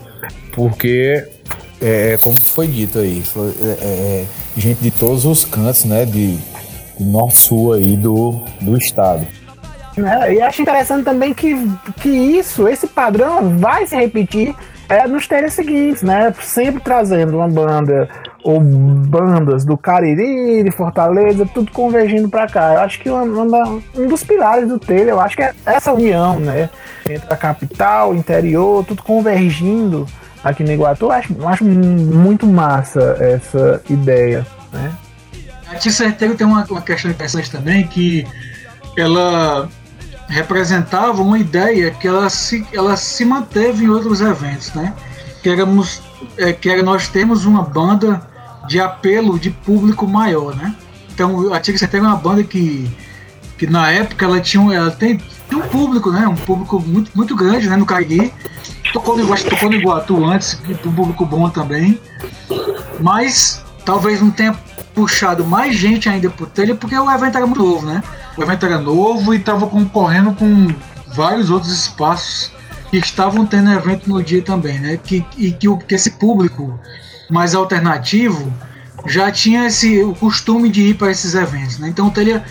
[0.53, 1.24] porque,
[1.80, 4.24] é, como foi dito aí, foi, é, é,
[4.57, 6.05] gente de todos os cantos, né?
[6.05, 6.37] De,
[6.99, 9.26] norte-sul aí do, do estado.
[9.97, 11.55] É, e acho interessante também que,
[12.01, 14.55] que isso, esse padrão vai se repetir
[14.89, 16.32] é, nos teres seguintes, né?
[16.41, 18.09] Sempre trazendo uma banda
[18.45, 22.74] ou bandas do Cariri, de Fortaleza, tudo convergindo para cá.
[22.74, 25.93] Eu acho que uma, uma, um dos pilares do telha, eu acho que é essa
[25.93, 26.70] união, né?
[27.09, 30.07] Entre a capital, interior, tudo convergindo
[30.45, 31.07] aqui no Iguatu.
[31.07, 34.93] Eu acho, eu acho muito massa essa ideia, né?
[35.68, 38.24] A Tia Certeiro tem uma, uma questão interessante também que
[38.97, 39.68] ela
[40.29, 44.93] representava uma ideia que ela se, ela se manteve em outros eventos, né?
[45.43, 46.03] Que, éramos,
[46.37, 48.27] é, que era nós temos uma banda
[48.66, 50.74] de apelo de público maior, né?
[51.14, 52.91] Então a Tia Certeiro é uma banda que,
[53.57, 55.18] que na época ela tinha, ela tem,
[55.49, 56.27] tinha um público, né?
[56.27, 57.77] Um público muito, muito grande, né?
[57.77, 58.33] No Cariri.
[58.93, 62.01] Tocou no, tocou no Iguatu antes, um público bom também.
[63.01, 64.57] Mas talvez não tenha
[64.97, 68.03] puxado mais gente ainda pro telha, porque o evento era muito novo, né?
[68.35, 70.75] O evento era novo e estava concorrendo com
[71.15, 72.51] vários outros espaços
[72.91, 74.97] que estavam tendo evento no dia também, né?
[74.97, 76.81] Que, e que, que esse público
[77.29, 78.51] mais alternativo
[79.07, 81.91] já tinha esse, o costume de ir para esses eventos, né?
[81.91, 82.43] Então o telha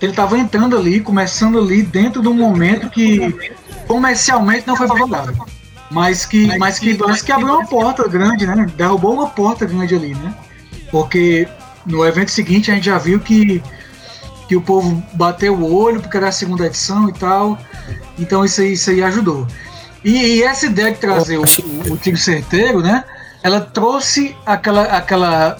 [0.00, 3.52] ele estava entrando ali, começando ali dentro de um momento que
[3.86, 5.46] comercialmente não foi favorável.
[5.92, 8.66] Mas que, mas que, mas que abriu uma porta grande, né?
[8.76, 10.34] Derrubou uma porta grande ali, né?
[10.90, 11.48] Porque
[11.86, 13.62] no evento seguinte a gente já viu que,
[14.48, 17.58] que o povo bateu o olho porque era a segunda edição e tal.
[18.18, 19.46] Então isso aí, isso aí ajudou.
[20.04, 23.04] E, e essa ideia de trazer o, o, tiro certeiro, né?
[23.42, 24.82] Ela trouxe aquela.
[24.82, 25.56] aquela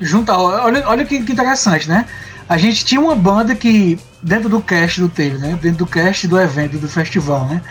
[0.00, 2.06] junta, olha, olha que, que interessante, né?
[2.48, 5.58] A gente tinha uma banda que, dentro do cast do teve, né?
[5.62, 7.62] Dentro do cast do evento, do festival, né?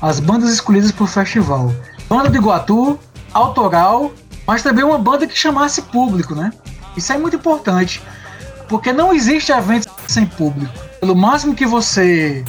[0.00, 1.74] As bandas escolhidas pro festival.
[2.08, 2.98] Banda de Iguatu,
[3.34, 4.12] autoral,
[4.46, 6.52] mas também uma banda que chamasse público, né?
[6.96, 8.02] Isso é muito importante,
[8.68, 10.72] porque não existe evento sem público.
[11.00, 12.44] Pelo máximo que você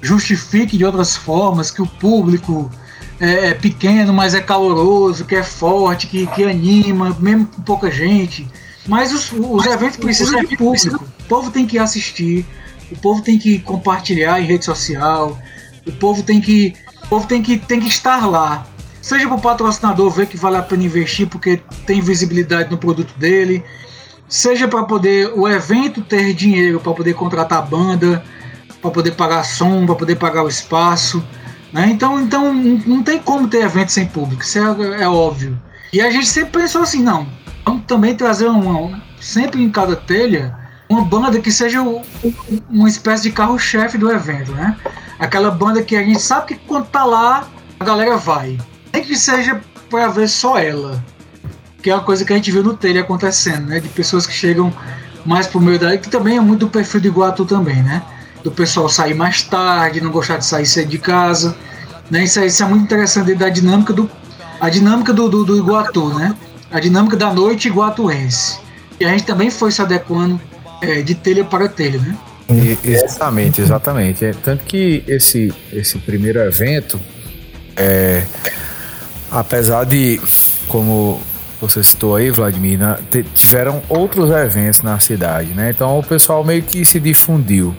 [0.00, 2.70] justifique de outras formas que o público
[3.20, 7.90] é, é pequeno, mas é caloroso, que é forte, que, que anima, mesmo com pouca
[7.90, 8.48] gente.
[8.86, 11.04] Mas os, os eventos precisam de público.
[11.20, 12.46] O povo tem que assistir,
[12.90, 15.38] o povo tem que compartilhar em rede social,
[15.86, 16.74] o povo tem que,
[17.04, 18.66] o povo tem que, tem que estar lá.
[19.10, 23.12] Seja para o patrocinador ver que vale a pena investir porque tem visibilidade no produto
[23.18, 23.64] dele,
[24.28, 28.24] seja para poder o evento ter dinheiro para poder contratar a banda,
[28.80, 31.24] para poder pagar som, para poder pagar o espaço.
[31.72, 31.88] Né?
[31.90, 35.60] Então, então não tem como ter evento sem público, isso é, é, óbvio.
[35.92, 37.26] E a gente sempre pensou assim, não,
[37.66, 40.56] vamos também trazer uma, sempre em cada telha
[40.88, 41.82] uma banda que seja
[42.70, 44.76] uma espécie de carro-chefe do evento, né?
[45.18, 47.48] Aquela banda que a gente sabe que quando tá lá,
[47.80, 48.56] a galera vai.
[48.92, 51.02] Nem que seja para ver só ela
[51.82, 53.80] que é uma coisa que a gente viu no telha acontecendo, né?
[53.80, 54.72] De pessoas que chegam
[55.24, 55.96] mais pro meio da.
[55.96, 58.02] que também é muito do perfil do Iguatu também, né?
[58.42, 61.56] Do pessoal sair mais tarde, não gostar de sair cedo de casa.
[62.10, 62.24] Né?
[62.24, 64.10] Isso, é, isso é muito interessante da dinâmica do
[64.60, 66.34] a dinâmica do, do, do Iguatu, né?
[66.70, 68.58] A dinâmica da noite iguatuense.
[68.98, 70.38] E a gente também foi se adequando
[70.82, 72.16] é, de telha para telha, né?
[72.84, 74.24] exatamente, exatamente.
[74.24, 77.00] É, tanto que esse, esse primeiro evento,
[77.76, 78.24] é,
[79.30, 80.20] apesar de,
[80.68, 81.20] como
[81.60, 82.98] você citou aí, Vladimir, né,
[83.34, 85.70] tiveram outros eventos na cidade, né?
[85.70, 87.74] Então o pessoal meio que se difundiu.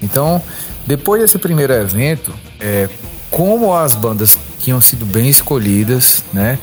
[0.00, 0.40] Então,
[0.86, 2.88] depois desse primeiro evento, é,
[3.30, 6.58] como as bandas tinham sido bem escolhidas, né?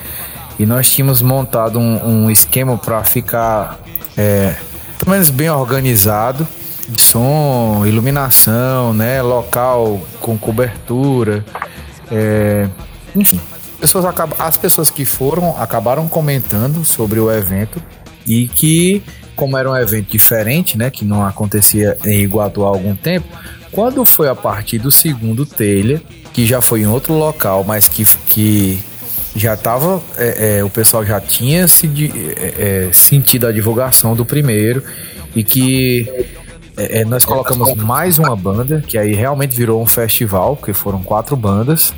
[0.57, 3.79] E nós tínhamos montado um, um esquema para ficar
[4.15, 4.55] é,
[4.97, 6.47] pelo menos bem organizado,
[6.97, 9.21] som, iluminação, né?
[9.21, 11.43] Local com cobertura,
[12.11, 12.67] é,
[13.15, 13.41] enfim.
[13.81, 14.05] Pessoas
[14.39, 17.81] as pessoas que foram acabaram comentando sobre o evento
[18.25, 19.03] e que,
[19.35, 23.27] como era um evento diferente, né, que não acontecia em Iguatu há algum tempo,
[23.71, 26.01] quando foi a partir do segundo telha,
[26.31, 28.83] que já foi em outro local, mas que, que
[29.35, 31.87] já estava, é, é, o pessoal já tinha se,
[32.37, 34.83] é, é, sentido a divulgação do primeiro
[35.35, 36.07] e que
[36.77, 41.01] é, é, nós colocamos mais uma banda, que aí realmente virou um festival, porque foram
[41.01, 41.93] quatro bandas.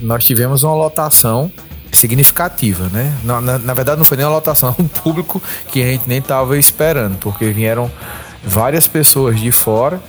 [0.00, 1.50] Nós tivemos uma lotação
[1.92, 3.12] significativa, né?
[3.24, 6.18] Na, na, na, verdade, não foi nem uma lotação, um público que a gente nem
[6.18, 7.90] estava esperando, porque vieram
[8.42, 10.00] várias pessoas de fora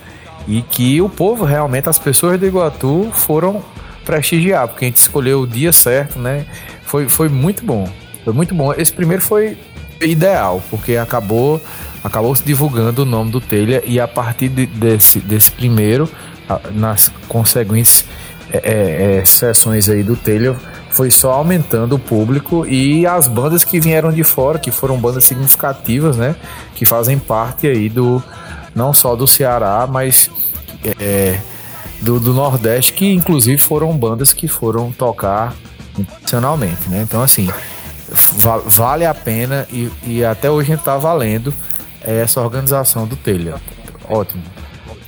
[0.47, 3.63] e que o povo realmente, as pessoas do Iguatu foram
[4.05, 6.45] prestigiar, porque a gente escolheu o dia certo, né?
[6.83, 7.89] Foi, foi muito bom.
[8.23, 8.73] Foi muito bom.
[8.73, 9.57] Esse primeiro foi
[10.01, 11.61] ideal, porque acabou
[12.03, 16.09] acabou se divulgando o nome do Telha e a partir de, desse, desse primeiro,
[16.71, 18.03] nas consequentes
[18.51, 20.55] é, é, é, sessões aí do Telha,
[20.89, 25.23] foi só aumentando o público e as bandas que vieram de fora, que foram bandas
[25.23, 26.35] significativas, né?
[26.75, 28.21] Que fazem parte aí do,
[28.75, 30.29] não só do Ceará, mas
[30.99, 31.39] é,
[32.01, 35.55] do, do, Nordeste, que inclusive foram bandas que foram tocar
[35.97, 37.01] internacionalmente, né?
[37.03, 37.49] Então, assim,
[38.37, 41.53] va vale a pena e, e, até hoje a gente tá valendo
[42.01, 43.55] essa organização do Telha.
[44.09, 44.43] Ótimo.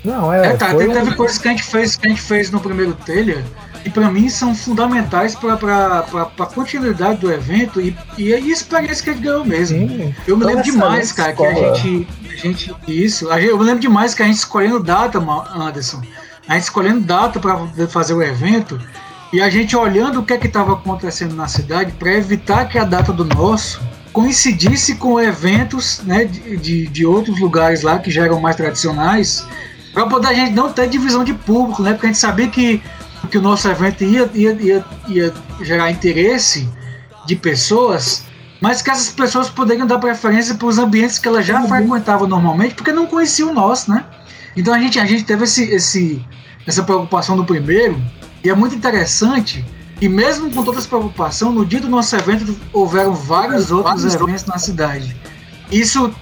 [0.03, 0.47] Não, é.
[0.47, 3.43] é cara, teve coisas que a gente fez que a gente fez no primeiro Telha
[3.85, 9.09] e para mim são fundamentais para a continuidade do evento e, e a experiência que
[9.09, 9.77] a gente ganhou mesmo.
[9.77, 11.53] Sim, eu me lembro demais, cara, escola.
[11.53, 12.75] que a gente, a gente.
[12.87, 16.01] Isso, eu me lembro demais que a gente escolhendo data, Anderson
[16.47, 18.79] a gente escolhendo data para fazer o evento
[19.31, 22.77] e a gente olhando o que é que estava acontecendo na cidade para evitar que
[22.77, 23.81] a data do nosso
[24.11, 29.47] coincidisse com eventos né, de, de, de outros lugares lá que já eram mais tradicionais,
[29.93, 31.91] para poder a gente não ter divisão de público, né?
[31.93, 32.81] Porque a gente sabia que,
[33.29, 36.67] que o nosso evento ia, ia, ia, ia gerar interesse
[37.27, 38.23] de pessoas,
[38.59, 41.67] mas que essas pessoas poderiam dar preferência para os ambientes que elas já uhum.
[41.67, 44.03] frequentavam normalmente, porque não conheciam o nosso, né?
[44.55, 46.25] Então a gente, a gente teve esse, esse,
[46.65, 48.01] essa preocupação no primeiro,
[48.43, 49.63] e é muito interessante
[49.99, 54.45] que mesmo com toda essa preocupação, no dia do nosso evento houveram vários outros eventos
[54.45, 55.15] na cidade.
[55.71, 56.13] Isso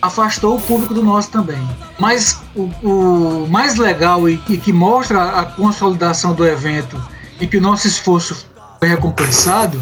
[0.00, 1.60] afastou o público do nosso também.
[1.98, 7.02] Mas o, o mais legal e, e, que mostra a consolidação do evento
[7.40, 8.46] e que o nosso esforço
[8.78, 9.80] foi recompensado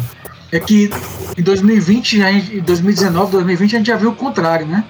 [0.51, 0.89] é que
[1.37, 4.83] em 2020, em 2019, 2020 a gente já viu o contrário, né?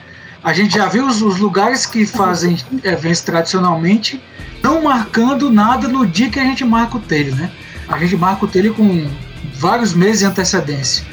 [0.44, 4.22] A gente já viu os, os lugares que fazem eventos tradicionalmente
[4.64, 7.52] não marcando nada no dia que a gente marca o telho, né?
[7.88, 9.10] A gente marca o telho com
[9.56, 11.06] vários meses de antecedência.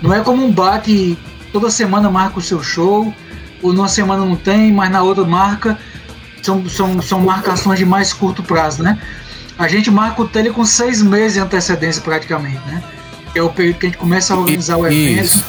[0.00, 1.18] Não é como um bar que
[1.52, 3.12] toda semana marca o seu show,
[3.72, 5.78] numa semana não tem, mas na outra marca.
[6.42, 8.98] São, são, são marcações de mais curto prazo, né?
[9.58, 12.82] A gente marca o telho com seis meses de antecedência praticamente, né?
[13.34, 15.24] É o período que a gente começa a organizar o evento.
[15.24, 15.44] Isso.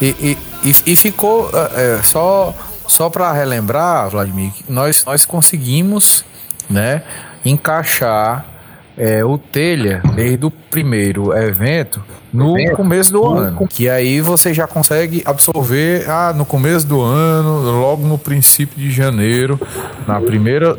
[0.00, 2.54] E, e, e, e ficou é, é só
[2.86, 6.24] só para relembrar, Vladimir, nós nós conseguimos,
[6.70, 7.02] né,
[7.44, 8.55] encaixar
[8.96, 13.66] é, o telha desde o primeiro evento no começo do ano.
[13.68, 18.90] Que aí você já consegue absorver ah, no começo do ano, logo no princípio de
[18.90, 19.60] janeiro,
[20.06, 20.76] na primeira,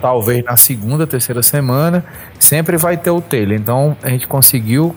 [0.00, 2.04] talvez na segunda, terceira semana,
[2.38, 3.54] sempre vai ter o telha.
[3.54, 4.94] Então a gente conseguiu.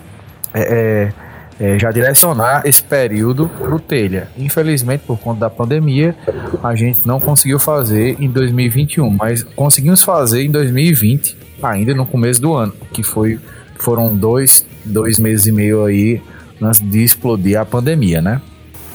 [0.52, 1.24] É, é,
[1.60, 4.28] é, já direcionar esse período para o telha.
[4.36, 6.14] Infelizmente, por conta da pandemia,
[6.62, 11.36] a gente não conseguiu fazer em 2021, mas conseguimos fazer em 2020,
[11.70, 13.38] ainda no começo do ano, que foi
[13.78, 16.22] foram dois, dois meses e meio aí
[16.60, 18.40] antes de explodir a pandemia, né?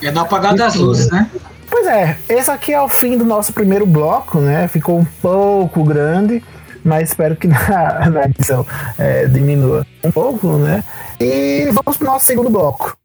[0.01, 1.29] É no apagar das luzes, né?
[1.69, 4.67] Pois é, esse aqui é o fim do nosso primeiro bloco, né?
[4.67, 6.41] Ficou um pouco grande
[6.83, 8.65] mas espero que na, na edição
[8.97, 10.83] é, diminua um pouco, né?
[11.19, 12.95] E vamos para o nosso segundo bloco.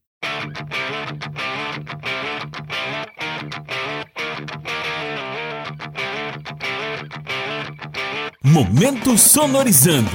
[8.47, 10.11] Momento Sonorizando.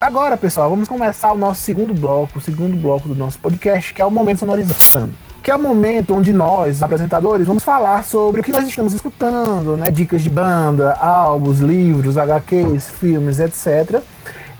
[0.00, 4.00] Agora, pessoal, vamos começar o nosso segundo bloco, o segundo bloco do nosso podcast, que
[4.00, 5.12] é o Momento Sonorizando.
[5.48, 9.78] Que é o momento onde nós, apresentadores, vamos falar sobre o que nós estamos escutando,
[9.78, 9.90] né?
[9.90, 14.02] Dicas de banda, álbuns, livros, HQs, filmes, etc.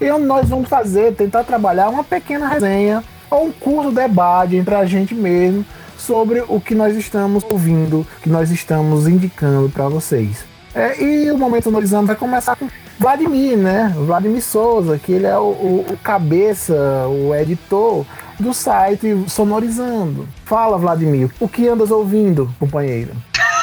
[0.01, 4.75] E onde nós vamos fazer, tentar trabalhar uma pequena resenha ou um curto debate entre
[4.75, 5.63] a gente mesmo
[5.99, 10.48] sobre o que nós estamos ouvindo, que nós estamos indicando para vocês.
[10.79, 12.69] É, e o Momento Sonorizando vai começar com
[13.01, 13.93] Vladimir, né?
[13.97, 16.75] Vladimir Souza, que ele é o, o, o cabeça,
[17.09, 18.07] o editor
[18.39, 20.29] do site Sonorizando.
[20.45, 23.11] Fala, Vladimir, o que andas ouvindo, companheiro?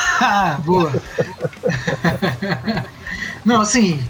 [0.66, 0.92] Boa.
[3.46, 4.04] Não, assim,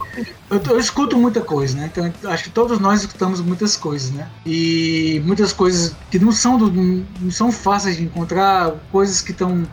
[0.49, 1.91] eu, eu, escuto muita coisa, né?
[1.91, 4.27] Então, acho que todos nós escutamos muitas coisas, né?
[4.45, 9.63] E muitas coisas que não são, do, não são fáceis de encontrar, coisas que estão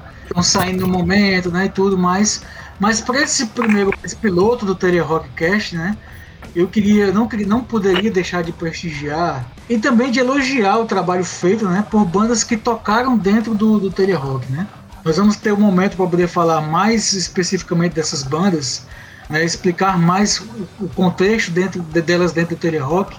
[0.42, 1.66] saindo no momento, né?
[1.66, 2.42] E tudo mais.
[2.82, 5.96] Mas para esse primeiro, esse piloto do Tele Rockcast, né?
[6.52, 11.68] Eu queria, não, não poderia deixar de prestigiar e também de elogiar o trabalho feito,
[11.68, 11.86] né?
[11.88, 14.66] Por bandas que tocaram dentro do, do Tele Rock, né?
[15.04, 18.84] Nós vamos ter um momento para poder falar mais especificamente dessas bandas
[19.30, 20.42] né, explicar mais
[20.80, 23.16] o contexto dentro de, delas dentro do Telerock.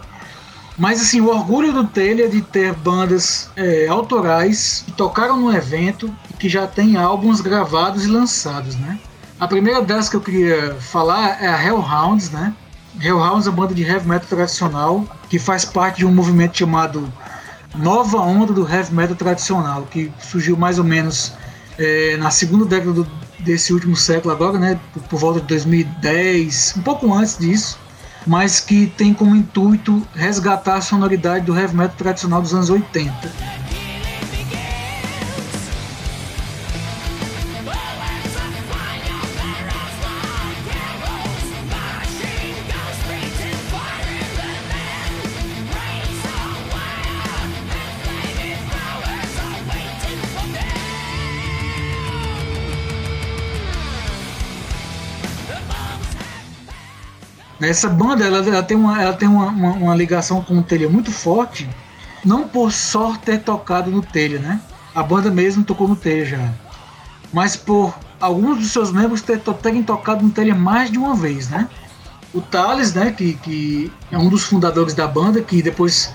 [0.78, 6.14] Mas assim, o orgulho do Telha de ter bandas é, autorais que tocaram no evento
[6.30, 9.00] e que já tem álbuns gravados e lançados, né?
[9.44, 12.54] A primeira delas que eu queria falar é a Hellhounds, né?
[12.98, 17.12] Hellhounds é uma banda de heavy metal tradicional que faz parte de um movimento chamado
[17.76, 21.34] Nova Onda do Heavy Metal Tradicional, que surgiu mais ou menos
[21.78, 24.80] é, na segunda década do, desse último século agora, né,
[25.10, 27.78] por volta de 2010, um pouco antes disso,
[28.26, 33.14] mas que tem como intuito resgatar a sonoridade do heavy metal tradicional dos anos 80.
[57.70, 60.90] Essa banda ela, ela tem, uma, ela tem uma, uma, uma, ligação com o Telha
[60.90, 61.70] muito forte,
[62.24, 64.62] não por só ter tocado no Telha, né?
[64.94, 66.54] A banda mesmo tocou no Telha já,
[67.32, 71.50] mas por alguns dos seus membros ter, terem tocado no Telha mais de uma vez,
[71.50, 71.68] né?
[72.34, 76.12] O Thales, né, que, que é um dos fundadores da banda, que depois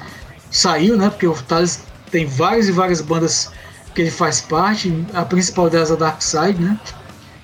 [0.51, 1.11] saiu, né?
[1.11, 3.53] Porque o Thales tem várias e várias bandas
[3.95, 6.79] que ele faz parte, a principal delas é a Dark Side, né?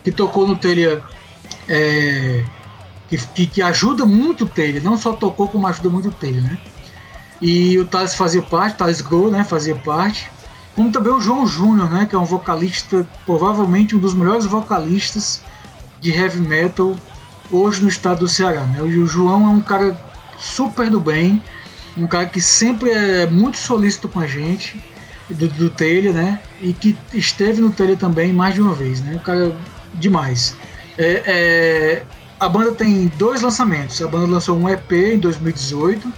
[0.03, 1.03] Que tocou no Telha
[1.69, 2.45] é,
[3.09, 6.43] que, que, que, ajuda muito o Taylor, não só tocou como ajuda muito o Taylor,
[6.43, 6.59] né?
[7.41, 10.31] E o Thales fazia parte, Thales Grohl, né, fazia parte,
[10.75, 15.43] como também o João Júnior, né, que é um vocalista, provavelmente um dos melhores vocalistas
[16.01, 16.97] de heavy metal
[17.51, 18.83] hoje no estado do Ceará, né?
[18.83, 19.97] O João é um cara
[20.39, 21.43] super do bem,
[21.97, 24.83] um cara que sempre é muito solícito com a gente,
[25.29, 26.41] do, do Telha, né?
[26.61, 29.15] E que esteve no Telha também mais de uma vez, né?
[29.15, 29.57] Um cara
[29.95, 30.57] demais.
[30.99, 32.03] É, é,
[32.39, 34.01] a banda tem dois lançamentos.
[34.03, 36.13] A banda lançou um EP em 2018,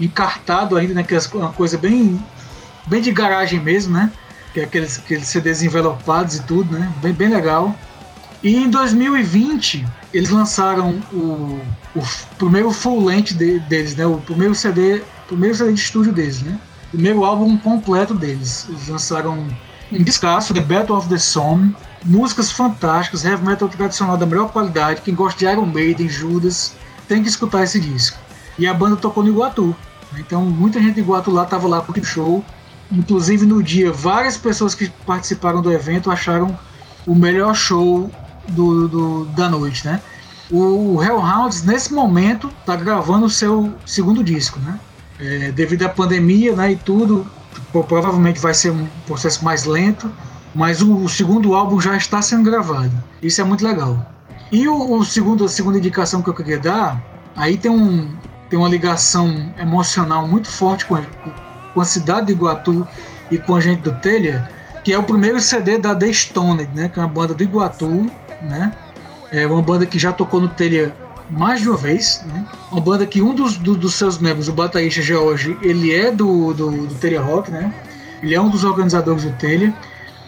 [0.00, 1.02] encartado ainda, né?
[1.02, 2.22] Que é uma coisa bem,
[2.86, 4.10] bem de garagem mesmo, né?
[4.52, 6.92] Que é aqueles, aqueles CDs envelopados e tudo, né?
[7.00, 7.74] Bem, bem legal.
[8.42, 11.60] E em 2020 eles lançaram o,
[11.94, 12.02] o
[12.38, 14.06] primeiro full length de, deles, né?
[14.06, 16.58] O primeiro CD, primeiro CD de estúdio deles, né?
[16.86, 18.66] O primeiro álbum completo deles.
[18.68, 19.46] Eles lançaram
[19.92, 21.74] um descasso, The Battle of the Somme,
[22.04, 25.02] músicas fantásticas, heavy metal tradicional da melhor qualidade.
[25.02, 26.74] Quem gosta de Iron Maiden, Judas,
[27.08, 28.18] tem que escutar esse disco.
[28.58, 29.74] E a banda tocou no Iguatu.
[30.18, 32.44] Então muita gente de Iguatu lá estava lá pro show.
[32.90, 36.58] Inclusive no dia, várias pessoas que participaram do evento acharam
[37.06, 38.10] o melhor show
[38.48, 40.00] do, do da noite, né?
[40.50, 44.80] O Hellhounds, nesse momento, está gravando o seu segundo disco, né?
[45.20, 47.26] É, devido à pandemia né, e tudo,
[47.70, 50.10] provavelmente vai ser um processo mais lento,
[50.54, 52.92] mas o, o, segundo álbum já está sendo gravado.
[53.22, 54.04] Isso é muito legal.
[54.50, 57.02] E o, o, segundo, a segunda indicação que eu queria dar,
[57.36, 58.10] aí tem, um,
[58.48, 61.02] tem uma ligação emocional muito forte com a,
[61.72, 62.86] com a cidade de Iguatu
[63.30, 64.50] e com a gente do Telha,
[64.82, 68.10] que é o primeiro CD da The Stone, né, que é uma banda do Iguatu,
[68.42, 68.72] né?
[69.30, 70.92] É uma banda que já tocou no Telha
[71.30, 72.44] mais de uma vez, né?
[72.72, 76.52] Uma banda que um dos, do, dos seus membros, o baterista George, ele é do,
[76.52, 77.72] do, do Telha Rock, né?
[78.20, 79.72] Ele é um dos organizadores do Telha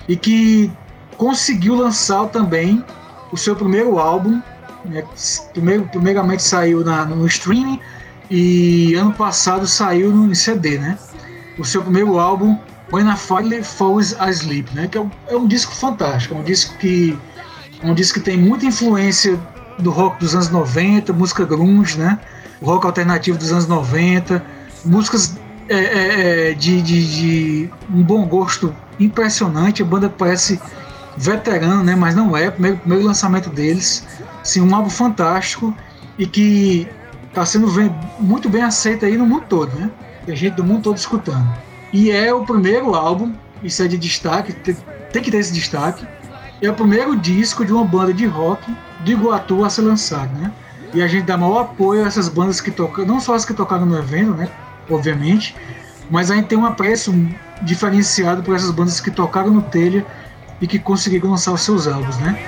[0.09, 0.71] e que
[1.17, 2.85] conseguiu lançar também
[3.31, 4.41] o seu primeiro álbum.
[4.85, 5.05] Né?
[5.53, 7.79] Primeiro, primeiramente saiu na, no streaming
[8.31, 10.99] e ano passado saiu no CD, né?
[11.59, 12.59] o seu primeiro álbum,
[12.93, 14.87] When a Fire Falls Asleep, né?
[14.87, 17.19] Que é um, é um disco fantástico, é um disco que
[17.83, 19.39] é um disco que tem muita influência
[19.79, 22.19] do rock dos anos 90, música grunge, né?
[22.63, 24.45] Rock alternativo dos anos 90,
[24.85, 25.37] músicas
[25.69, 28.75] é, é, é, de, de, de, um bom gosto
[29.05, 29.83] impressionante.
[29.83, 30.61] A banda parece
[31.17, 31.95] veterana, né?
[31.95, 32.51] Mas não é.
[32.51, 34.07] Primeiro, primeiro lançamento deles,
[34.43, 35.75] sim, um álbum fantástico
[36.19, 36.89] e que
[37.29, 37.69] está sendo
[38.19, 39.91] muito bem aceito aí no mundo todo, né?
[40.27, 41.49] Tem gente do mundo todo escutando.
[41.93, 43.33] E é o primeiro álbum,
[43.63, 44.77] isso é de destaque, tem,
[45.13, 46.07] tem que ter esse destaque.
[46.61, 48.73] É o primeiro disco de uma banda de rock
[49.03, 50.53] de Iguatu a ser lançado, né?
[50.95, 53.55] E a gente dá maior apoio a essas bandas que tocam, não só as que
[53.55, 54.49] tocaram no evento, né?
[54.91, 55.57] Obviamente,
[56.11, 57.13] mas a gente tem um apreço
[57.63, 60.05] diferenciado por essas bandas que tocaram no telha
[60.61, 62.39] e que conseguiram lançar os seus álbuns, né?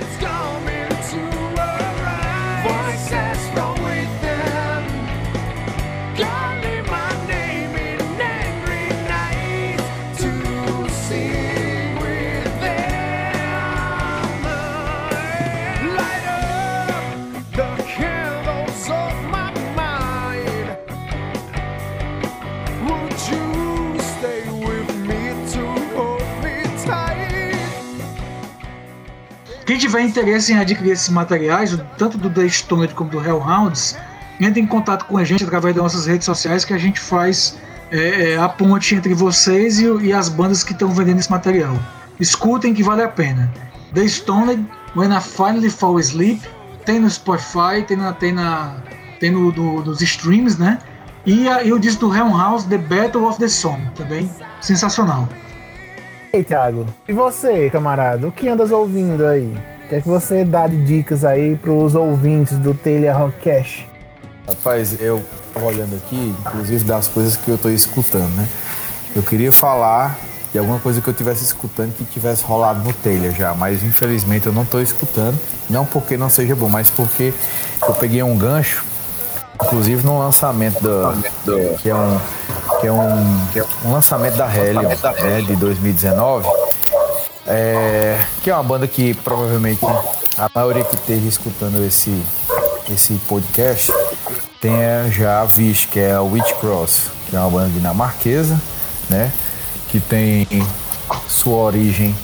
[29.95, 33.97] Tiver interesse em adquirir esses materiais, tanto do The Stoned como do Hellhounds,
[34.41, 37.57] entre em contato com a gente através das nossas redes sociais que a gente faz
[37.91, 41.77] é, é, a ponte entre vocês e, e as bandas que estão vendendo esse material.
[42.19, 43.49] Escutem que vale a pena.
[43.93, 44.65] The Stoned,
[44.97, 46.41] When I Finally Fall Asleep,
[46.83, 48.75] tem no Spotify, tem, na, tem, na,
[49.19, 50.79] tem no, do, dos streams, né?
[51.25, 54.29] E, a, e o disco do Hellhounds, The Battle of the Song, também
[54.59, 55.27] sensacional
[56.35, 59.55] aí, Thiago, e você, camarada, o que andas ouvindo aí?
[59.85, 63.87] O que é que você dá de dicas aí pros ouvintes do Telha Rockcast?
[64.47, 65.23] Rapaz, eu
[65.53, 68.47] tava olhando aqui, inclusive das coisas que eu tô escutando, né?
[69.15, 70.17] Eu queria falar
[70.51, 74.47] de alguma coisa que eu tivesse escutando que tivesse rolado no telha já, mas infelizmente
[74.47, 75.37] eu não tô escutando.
[75.69, 77.31] Não porque não seja bom, mas porque
[77.87, 78.83] eu peguei um gancho,
[79.53, 82.19] inclusive no lançamento do, que é um
[82.81, 84.89] que é um, que é um lançamento da Helion,
[85.21, 86.47] né, de 2019,
[87.47, 89.85] é, que é uma banda que provavelmente
[90.37, 92.23] a maioria que esteja escutando esse,
[92.89, 93.91] esse podcast
[94.59, 98.59] tenha já visto, que é a Witch Cross, que é uma banda dinamarquesa,
[99.09, 99.31] né,
[99.89, 100.47] que tem
[101.27, 102.15] sua origem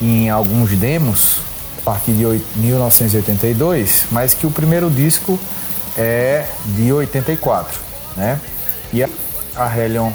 [0.00, 1.40] em alguns demos
[1.78, 2.24] a partir de
[2.56, 5.38] 1982, mas que o primeiro disco
[5.96, 7.80] é de 84,
[8.16, 8.38] né?
[8.92, 10.12] E a Hellion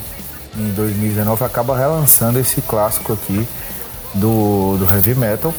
[0.56, 3.48] em 2019 acaba relançando esse clássico aqui
[4.16, 5.54] do, do heavy metal,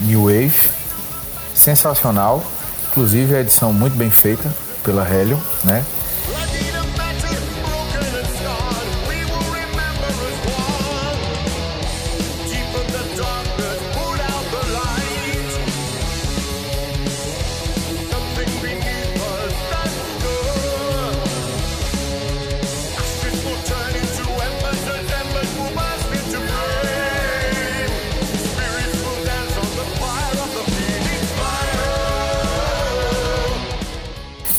[0.00, 0.70] New Wave,
[1.54, 2.44] sensacional,
[2.90, 4.52] inclusive a edição muito bem feita
[4.84, 5.84] pela Hellion, né?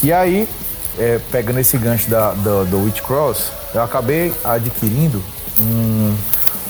[0.09, 0.49] E aí,
[0.97, 5.23] é, pegando esse gancho da, da, do Witch Cross, eu acabei adquirindo
[5.59, 6.15] um,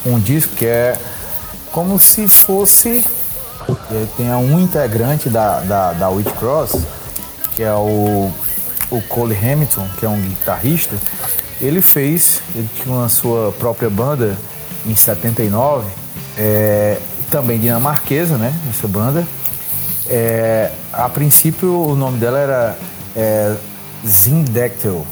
[0.05, 0.99] um disco que é
[1.71, 3.01] como se fosse.
[3.89, 6.81] É, tem um integrante da, da, da Witch Cross,
[7.55, 8.29] que é o,
[8.91, 10.97] o Cole Hamilton, que é um guitarrista.
[11.61, 14.37] Ele fez, ele tinha uma sua própria banda
[14.85, 15.87] em 79,
[16.37, 16.97] é,
[17.31, 18.53] também dinamarquesa, né?
[18.69, 19.25] Essa banda.
[20.09, 22.77] É, a princípio o nome dela era
[23.19, 23.53] é,
[24.07, 25.05] Zindectel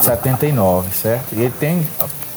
[0.00, 1.34] 79, certo?
[1.34, 1.86] E ele tem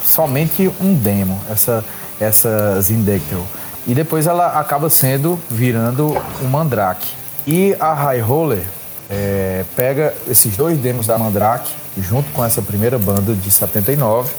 [0.04, 1.84] somente um demo, essa,
[2.20, 3.46] essa Zindectel.
[3.88, 7.14] E depois ela acaba sendo, virando o Mandrake.
[7.48, 8.64] E a High Roller
[9.10, 14.32] é, pega esses dois demos da Mandrake, junto com essa primeira banda de 79,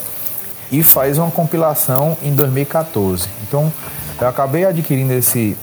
[0.71, 3.27] e faz uma compilação em 2014.
[3.47, 3.73] Então,
[4.19, 5.57] eu acabei adquirindo esse,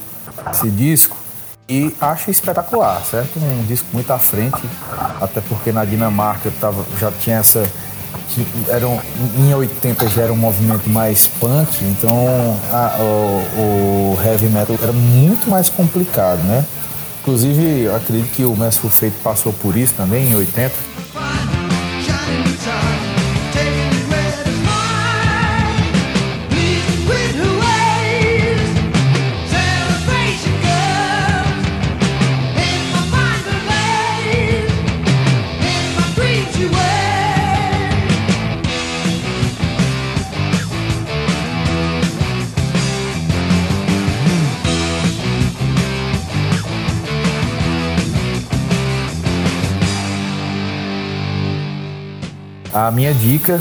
[0.51, 1.17] esse disco
[1.69, 3.39] e acho espetacular, certo?
[3.39, 4.63] Um disco muito à frente,
[5.21, 7.71] até porque na Dinamarca tava, já tinha essa.
[8.69, 8.99] Era um,
[9.39, 14.93] em 80 já era um movimento mais punk, então a, o, o, heavy metal era
[14.93, 16.65] muito mais complicado, né?
[17.21, 20.88] Inclusive, acredito que o Mestre Feito passou por isso também em 80.
[52.73, 53.61] A minha dica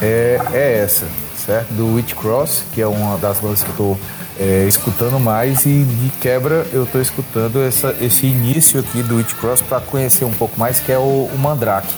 [0.00, 1.72] é, é essa, certo?
[1.72, 3.96] Do Witch Cross, que é uma das bandas que eu tô
[4.38, 9.34] é, escutando mais e de quebra eu tô escutando essa, esse início aqui do Witch
[9.34, 11.94] Cross para conhecer um pouco mais, que é o, o Mandrake.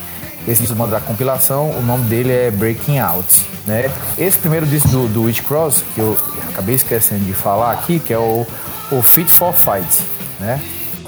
[0.47, 3.47] Esse disco Mandrake compilação, o nome dele é Breaking Out.
[3.67, 3.91] Né?
[4.19, 6.19] Esse primeiro disco do, do Witch Cross, que eu
[6.51, 8.47] acabei esquecendo de falar aqui, que é o,
[8.91, 10.03] o Fit for Fight.
[10.39, 10.61] Né?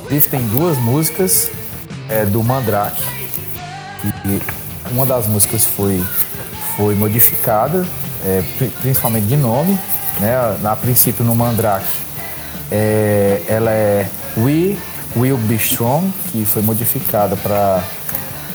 [0.09, 1.51] Eles tem duas músicas
[2.09, 3.03] é, do Mandrake.
[4.05, 6.03] E uma das músicas foi,
[6.77, 7.87] foi modificada,
[8.25, 8.43] é,
[8.81, 9.79] principalmente de nome.
[10.21, 10.59] Né?
[10.63, 11.87] Na princípio no Mandrake
[12.71, 14.77] é, ela é We
[15.17, 17.83] Will Be Strong, que foi modificada para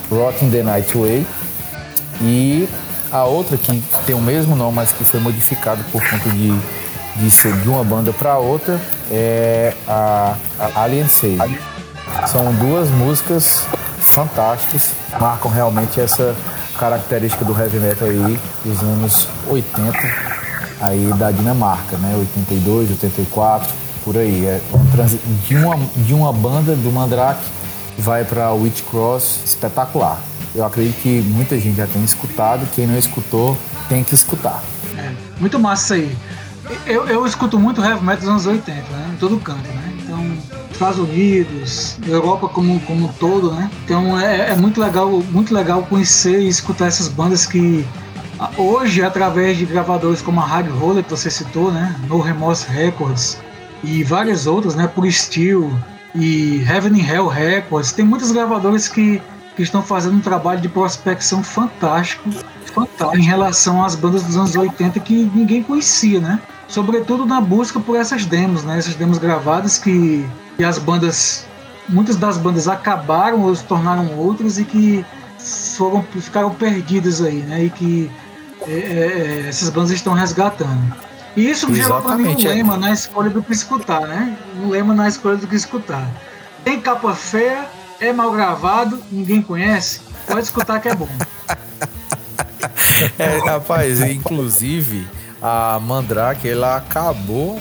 [0.09, 1.25] Rotting the Night Way.
[2.21, 2.69] E
[3.11, 6.53] a outra que tem o mesmo nome, mas que foi modificado por conta de,
[7.15, 8.79] de ser de uma banda para outra,
[9.09, 11.59] é a, a Alien Save.
[12.27, 13.65] São duas músicas
[14.11, 16.35] fantásticas, marcam realmente essa
[16.77, 19.97] característica do heavy metal aí dos anos 80
[20.81, 22.15] aí da Dinamarca, né?
[22.17, 23.71] 82, 84,
[24.03, 24.45] por aí.
[24.45, 24.61] É
[25.47, 27.43] de uma, de uma banda do Mandrake
[27.97, 30.19] vai para Witch Cross espetacular.
[30.53, 33.57] Eu acredito que muita gente já tem escutado, quem não escutou
[33.87, 34.61] tem que escutar.
[34.97, 36.15] É, muito massa aí.
[36.85, 39.11] Eu, eu escuto muito heavy metal dos anos 80, né?
[39.13, 39.93] Em todo canto, né?
[39.99, 40.37] Então,
[40.81, 43.69] Estados Unidos, Europa como, como um todo, né?
[43.85, 47.85] Então é, é muito legal, muito legal conhecer e escutar essas bandas que
[48.57, 51.95] hoje, através de gravadores como a Hard Roller que você citou, né?
[52.07, 53.37] No Remorse Records
[53.83, 54.87] e várias outras, né?
[54.87, 55.71] Por Steel
[56.15, 59.21] e Heaven in Hell Records, tem muitos gravadores que
[59.55, 62.31] que estão fazendo um trabalho de prospecção fantástico,
[62.73, 66.39] fantástico em relação às bandas dos anos 80 que ninguém conhecia, né?
[66.67, 68.79] Sobretudo na busca por essas demos, né?
[68.79, 70.25] Essas demos gravadas que,
[70.57, 71.45] que as bandas,
[71.87, 75.05] muitas das bandas acabaram ou se tornaram outras e que
[75.39, 77.65] foram ficaram perdidas aí, né?
[77.65, 78.11] E que
[78.67, 80.93] é, é, é essas bandas estão resgatando.
[81.35, 82.55] E isso gerou para mim um é.
[82.55, 84.37] lema na escolha do que escutar, né?
[84.61, 86.07] Um lema na escolha do que escutar.
[86.63, 87.65] Tem capa feia,
[87.99, 91.09] é mal gravado, ninguém conhece, pode escutar que é bom.
[93.17, 95.07] É, rapaz, inclusive
[95.41, 97.59] a Mandrake ela acabou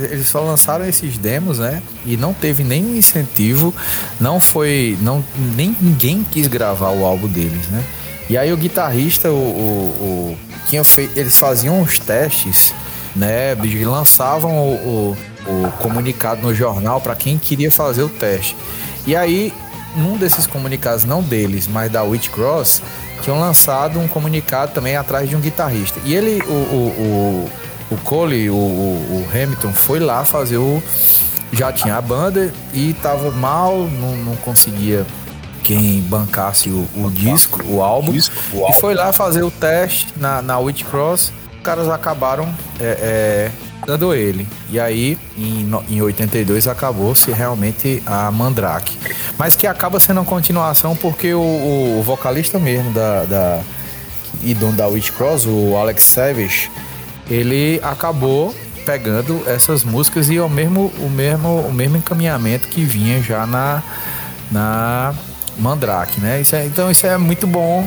[0.00, 1.82] eles só lançaram esses demos, né?
[2.04, 3.74] E não teve nenhum incentivo,
[4.20, 5.24] não foi, não
[5.56, 7.82] nem ninguém quis gravar o álbum deles, né?
[8.30, 10.38] E aí o guitarrista, o, o, o
[10.68, 12.74] tinha feito, eles faziam os testes,
[13.14, 13.54] né?
[13.84, 15.16] Lançavam o,
[15.46, 18.56] o, o comunicado no jornal para quem queria fazer o teste.
[19.06, 19.52] E aí
[19.96, 22.82] num desses comunicados, não deles, mas da Witch Cross,
[23.22, 26.00] tinham lançado um comunicado também atrás de um guitarrista.
[26.04, 27.50] E ele, o, o, o,
[27.92, 30.82] o Cole, o, o, Hamilton, foi lá fazer o.
[31.52, 35.06] Já tinha a banda e tava mal, não, não conseguia
[35.62, 38.76] quem bancasse o, o disco, o álbum, disco, o álbum.
[38.76, 41.32] E foi lá fazer o teste na, na Witch Cross.
[41.56, 43.50] Os caras acabaram é, é,
[43.86, 44.48] dando ele.
[44.70, 48.96] E aí, em, em 82, acabou-se realmente a Mandrake.
[49.38, 53.60] Mas que acaba sendo uma continuação porque o, o vocalista mesmo da, da
[54.42, 56.70] e dono da Witch Cross, o Alex Savage,
[57.30, 58.54] ele acabou
[58.84, 63.46] pegando essas músicas e é o mesmo, o mesmo, o mesmo encaminhamento que vinha já
[63.46, 63.82] na,
[64.50, 65.14] na
[65.58, 66.40] Mandrake, né?
[66.40, 67.86] Isso é, então isso é muito bom,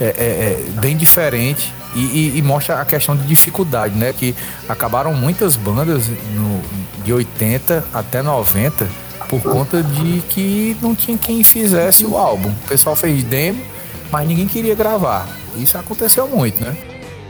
[0.00, 4.12] é, é, é bem diferente e, e, e, mostra a questão de dificuldade, né?
[4.12, 4.34] Que
[4.68, 6.60] acabaram muitas bandas no,
[7.04, 8.86] de 80 até 90
[9.28, 12.50] por conta de que não tinha quem fizesse o álbum.
[12.50, 13.62] O pessoal fez demo,
[14.10, 15.26] mas ninguém queria gravar.
[15.56, 16.76] Isso aconteceu muito, né?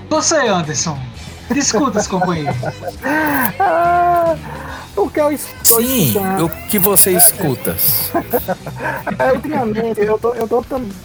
[0.08, 0.98] Você, Anderson,
[1.54, 2.54] escuta esse companheiro.
[4.96, 5.82] o que eu escuto.
[5.82, 7.76] Sim, o que você escuta.
[9.18, 10.64] é, ultimamente, eu tô, eu tô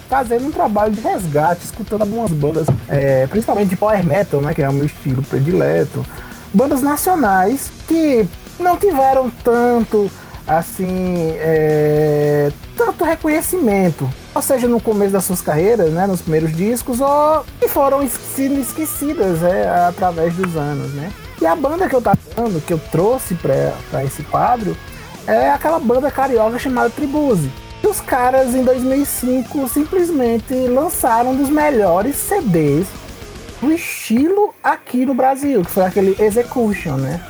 [0.09, 4.53] fazendo um trabalho de resgate, escutando algumas bandas, é, principalmente de power metal, né?
[4.53, 6.05] Que é o meu estilo predileto.
[6.53, 8.27] Bandas nacionais que
[8.59, 10.09] não tiveram tanto
[10.49, 16.99] assim é, tanto reconhecimento, ou seja, no começo das suas carreiras, né, nos primeiros discos,
[16.99, 21.11] ou que foram sendo esquecidas é, através dos anos, né?
[21.39, 24.75] E a banda que eu tava falando, que eu trouxe para esse quadro,
[25.27, 27.51] é aquela banda carioca chamada Tribuse.
[27.83, 32.87] E os caras em 2005 simplesmente lançaram um dos melhores CDs
[33.61, 37.21] do estilo aqui no Brasil, que foi aquele Execution, né?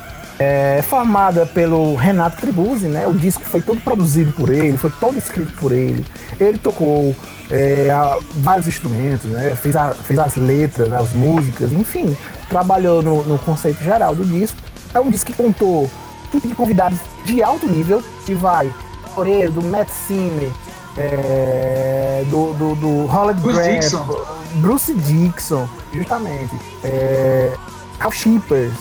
[0.42, 3.06] É, formada pelo Renato Tribuzzi, né?
[3.06, 6.02] O disco foi todo produzido por ele, foi todo escrito por ele.
[6.40, 7.14] Ele tocou
[7.50, 7.88] é,
[8.36, 9.54] vários instrumentos, né?
[9.54, 12.16] Fez, a, fez as letras, as músicas, enfim,
[12.48, 14.56] trabalhou no, no, conceito geral do disco.
[14.94, 15.90] É um disco que contou
[16.32, 18.72] tudo de convidados de alto nível, que vai
[19.14, 20.50] Toredo, Matt Simmer,
[20.96, 24.24] é, do, do, do Holland Bruce Graham, Dixon.
[24.54, 26.54] Bruce Dixon, justamente.
[26.82, 27.52] É,
[28.00, 28.72] Al Shippers,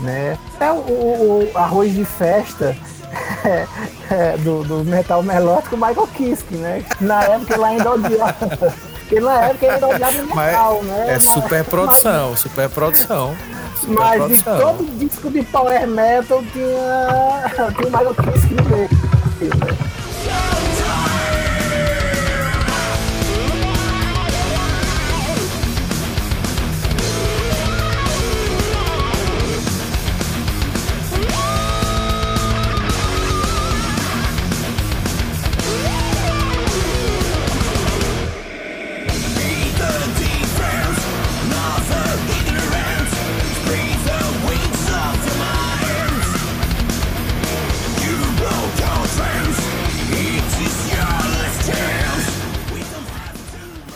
[0.00, 0.38] né?
[0.60, 2.76] É o, o- o arroz de festa
[3.44, 3.66] é,
[4.10, 6.84] é, do, do metal melódico Michael Kiske, né?
[7.00, 8.34] Na época ele ainda odiava.
[9.00, 11.04] Porque na época ele ainda odiava o Mas metal, né?
[11.08, 13.34] é Mas- super produção, super produção.
[13.80, 18.88] Super Mas de todo disco de power metal tinha, tinha o Michael Kiske no meio.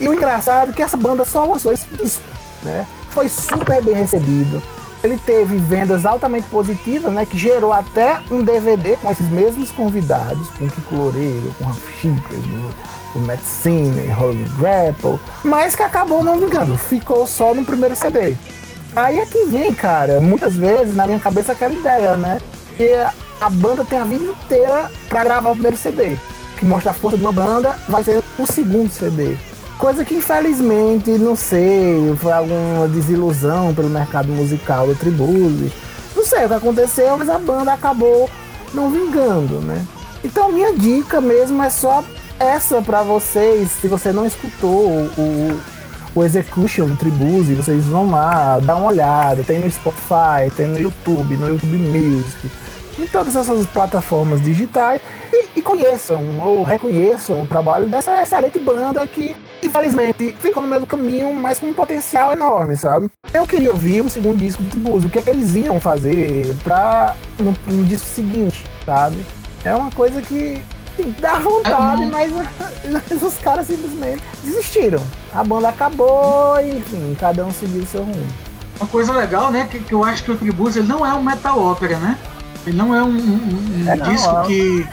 [0.03, 2.25] E o engraçado é que essa banda só lançou esse disco,
[2.65, 2.85] né?
[3.11, 4.61] Foi super bem recebido.
[5.05, 7.25] Ele teve vendas altamente positivas, né?
[7.25, 12.39] Que gerou até um DVD com esses mesmos convidados, com Kiko Loureiro, com Ralph Schipper,
[13.15, 18.37] o Matt Sinner, Holly Grapple, mas que acabou não vingando, ficou só no primeiro CD.
[18.97, 22.41] Aí é que vem, cara, muitas vezes na minha cabeça aquela ideia, né?
[22.77, 22.93] Que
[23.41, 26.17] a banda tem a vida inteira pra gravar o primeiro CD.
[26.59, 29.37] Que mostra a força de uma banda, vai ser o segundo CD.
[29.83, 35.73] Coisa que infelizmente, não sei, foi alguma desilusão pelo mercado musical do Tribuse.
[36.15, 38.31] Não sei o que aconteceu, mas a banda acabou
[38.73, 39.85] não vingando, né?
[40.23, 42.05] Então minha dica mesmo é só
[42.39, 44.87] essa pra vocês, se você não escutou
[45.19, 45.61] o,
[46.15, 50.79] o, Execution do Tribuse, vocês vão lá, dá uma olhada, tem no Spotify, tem no
[50.79, 52.49] YouTube, no YouTube Music,
[53.01, 55.01] em todas essas plataformas digitais
[55.33, 60.81] e, e conheçam ou reconheçam o trabalho dessa excelente banda que, infelizmente, ficou no meio
[60.81, 63.09] do caminho, mas com um potencial enorme, sabe?
[63.33, 66.55] Eu queria ouvir o segundo disco do Tribuse, o que, é que eles iam fazer
[66.65, 69.25] pra, no, no disco seguinte, sabe?
[69.65, 70.61] É uma coisa que
[70.99, 72.33] assim, dá vontade, mas,
[72.91, 75.03] mas os caras simplesmente desistiram.
[75.33, 78.27] A banda acabou enfim, cada um seguiu o seu rumo.
[78.81, 81.23] Uma coisa legal, né, que, que eu acho que o Tribus ele não é um
[81.23, 82.19] metal ópera, né?
[82.67, 84.47] Ele não é um, um- um É, não, disco é.
[84.47, 84.87] que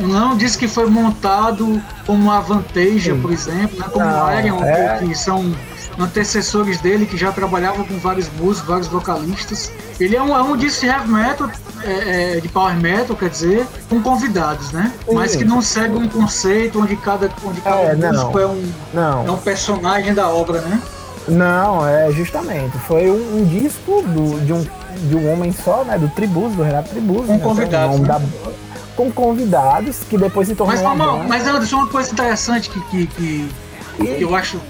[0.00, 4.22] não um disco que foi montado como a Vantasia, por exemplo, né, como Não, o
[4.26, 4.98] Arion, é.
[4.98, 5.54] que, são
[5.98, 9.70] antecessores dele, que já trabalhavam com vários músicos, vários vocalistas.
[10.00, 11.50] Ele é um, é um disco de heavy metal,
[11.84, 14.90] é, é, de power metal, quer dizer, com convidados, né?
[15.06, 15.14] Sim.
[15.14, 19.26] Mas que não segue um conceito onde cada, onde cada É, músico é um, Não.
[19.26, 20.80] é um personagem da obra, né?
[21.28, 22.76] Não, é justamente.
[22.78, 24.66] Foi um, um disco do- de, um,
[25.08, 25.96] de um homem só, né?
[25.98, 27.26] Do Tribus, do Renato Tribus.
[27.26, 28.14] Com né, que é o convidados, nome né?
[28.18, 28.52] da-
[28.96, 33.06] com convidados, que depois se tornou Mas, uma mas Anderson, uma coisa interessante que, que,
[33.06, 33.48] que,
[33.96, 34.60] que eu acho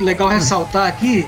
[0.00, 1.26] legal ressaltar aqui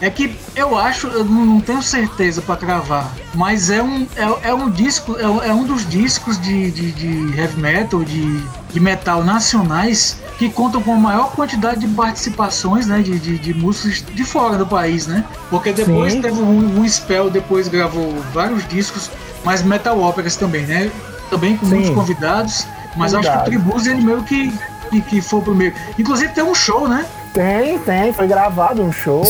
[0.00, 4.54] é que eu acho, eu não, tenho certeza para cravar, mas é um, é, é
[4.54, 8.40] um disco, é, é um dos discos de, de, de heavy metal, de,
[8.72, 13.52] de metal nacionais que contam com a maior quantidade de participações né, de, de, de
[13.52, 15.22] músicos de fora do país, né?
[15.50, 16.22] Porque depois Sim.
[16.22, 19.10] teve um, um spell, depois gravou vários discos,
[19.44, 20.90] mas metal óperas também, né?
[21.30, 21.74] Também com Sim.
[21.76, 22.66] muitos convidados,
[22.96, 23.44] mas acho que o.
[23.44, 24.52] Tribus ele meio que,
[24.90, 25.74] que, que foi o primeiro.
[25.98, 27.06] Inclusive tem um show, né?
[27.32, 29.22] Tem, tem, foi gravado um show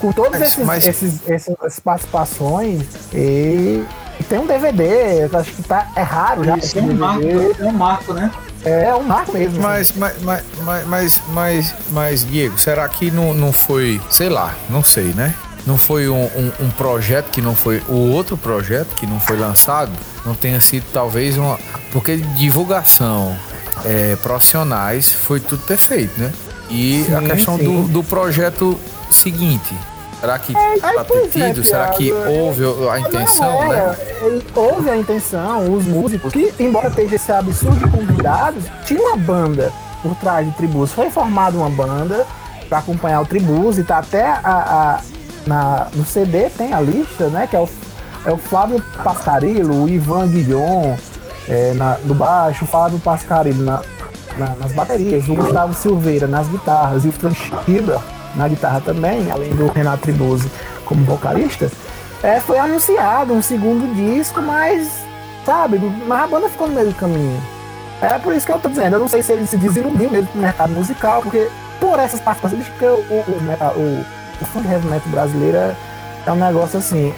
[0.00, 2.82] com todos Mas- esses, mas- esses, essas participações
[3.14, 3.84] e,
[4.28, 6.56] tem um DVD, acho que tá, é raro já.
[6.56, 7.22] Isso é um marco,
[7.60, 8.30] é um marco, né?
[8.64, 9.60] É um marco mesmo.
[9.62, 14.54] Mas, mas, mas, mas, mas, mas, mas, Diego, será que não, não foi, sei lá,
[14.70, 15.34] não sei, né?
[15.66, 19.38] Não foi um, um, um projeto que não foi, o outro projeto que não foi
[19.38, 19.90] lançado,
[20.24, 21.58] não tenha sido talvez uma.
[21.92, 23.34] Porque divulgação,
[23.84, 26.32] é, profissionais, foi tudo perfeito, né?
[26.68, 27.64] E a Sim, questão sim.
[27.64, 28.78] do, do projeto
[29.10, 29.74] seguinte,
[30.20, 33.96] será que aí, tá é, será que Thiago, houve a intenção, né?
[34.00, 39.00] é, ele- Houve a intenção, os músicos, que embora esteja esse absurdo de convidados, tinha
[39.00, 40.90] uma banda por trás de Tribus.
[40.92, 42.26] Foi formada uma banda
[42.68, 45.00] para acompanhar o Tribus e tá até a, a-
[45.46, 47.46] na, no CD tem a lista, né?
[47.46, 47.68] Que é o,
[48.26, 50.96] é o Flávio Pascarillo, o Ivan Guilhom
[51.48, 53.80] é, na, no baixo, o Flávio Pascarillo na,
[54.38, 57.98] na- nas baterias, o Gustavo Silveira nas guitarras e o Frank Schiller
[58.34, 60.50] na guitarra também, além do Renato Tribuzzi
[60.86, 61.70] como vocalista.
[62.22, 64.88] É, foi anunciado um segundo disco, mas,
[65.44, 67.40] sabe, mas a banda ficou no meio do caminho.
[68.00, 70.26] É por isso que eu tô dizendo, eu não sei se ele se desiludiu mesmo
[70.28, 74.04] com mercado musical, porque por essas participações, porque o, o, o,
[74.40, 75.76] o, o funk heavy metal brasileiro é-
[76.26, 77.12] é um negócio assim.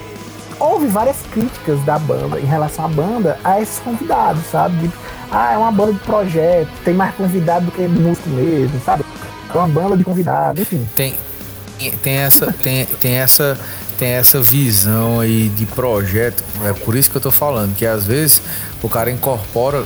[0.59, 4.89] Houve várias críticas da banda em relação à banda a esses convidados, sabe?
[4.89, 4.91] De,
[5.31, 9.05] ah, é uma banda de projeto, tem mais convidado do que músico mesmo, sabe?
[9.53, 10.87] É uma banda de convidados, enfim.
[10.97, 11.15] Tem,
[12.03, 13.59] tem essa, tem, tem essa,
[13.99, 16.43] tem essa visão aí de projeto.
[16.65, 18.41] É por isso que eu tô falando que às vezes
[18.83, 19.85] o cara incorpora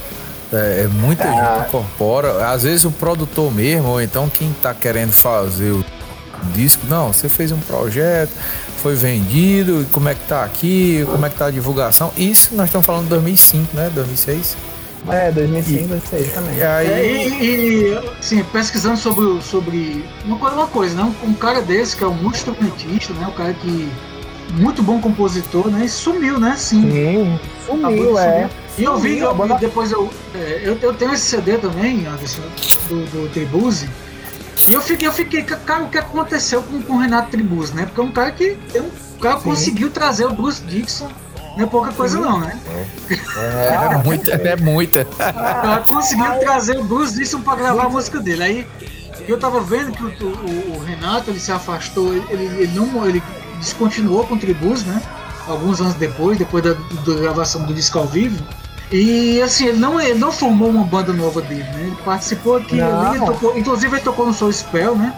[0.52, 1.56] é, é muita ah.
[1.56, 5.84] gente incorpora, às vezes o produtor mesmo, ou então quem tá querendo fazer o
[6.52, 8.30] disco, não, você fez um projeto,
[8.78, 12.12] foi vendido, como é que tá aqui, como é que tá a divulgação.
[12.16, 13.90] Isso nós estamos falando de 2005, né?
[13.94, 14.56] 2006.
[15.08, 16.56] É, 2005, 2006 também.
[16.58, 16.86] E, aí...
[16.86, 21.14] É, e, e sim, pesquisando sobre, sobre uma coisa, uma coisa, né?
[21.24, 23.26] Um, um cara desse que é um muito instrumentista, né?
[23.26, 23.90] Um cara que
[24.52, 25.84] muito bom compositor, né?
[25.84, 26.54] E sumiu, né?
[26.56, 28.32] Sim, Sim sumiu, é.
[28.32, 28.50] Sumiu.
[28.78, 29.54] E eu vi, eu, banda...
[29.56, 30.94] depois eu, é, eu, eu.
[30.94, 32.42] tenho esse CD também, Anderson,
[32.88, 33.88] do, do Tribuse.
[34.68, 37.86] Eu fiquei, eu fiquei, cara, o que aconteceu com, com o Renato Tribuse, né?
[37.86, 38.56] Porque é um cara que.
[38.72, 39.44] Tem um, o cara Sim.
[39.44, 41.10] conseguiu trazer o Bruce Dixon
[41.56, 42.24] não é pouca coisa Sim.
[42.24, 42.58] não, né?
[43.36, 45.06] É, é muita, é muita.
[45.18, 48.42] Ela conseguiu trazer o Bruce Dixon pra gravar a música dele.
[48.42, 48.66] Aí
[49.28, 53.22] eu tava vendo que o, o, o Renato ele se afastou, ele, ele, não ele
[53.58, 55.02] descontinuou com o Tribus, né?
[55.46, 58.42] Alguns anos depois, depois da, da gravação do disco ao vivo.
[58.92, 61.82] E assim, ele não, ele não formou uma banda nova dele, né?
[61.86, 65.14] Ele participou aqui, ali, ele tocou, inclusive ele tocou no Soul Spell, né?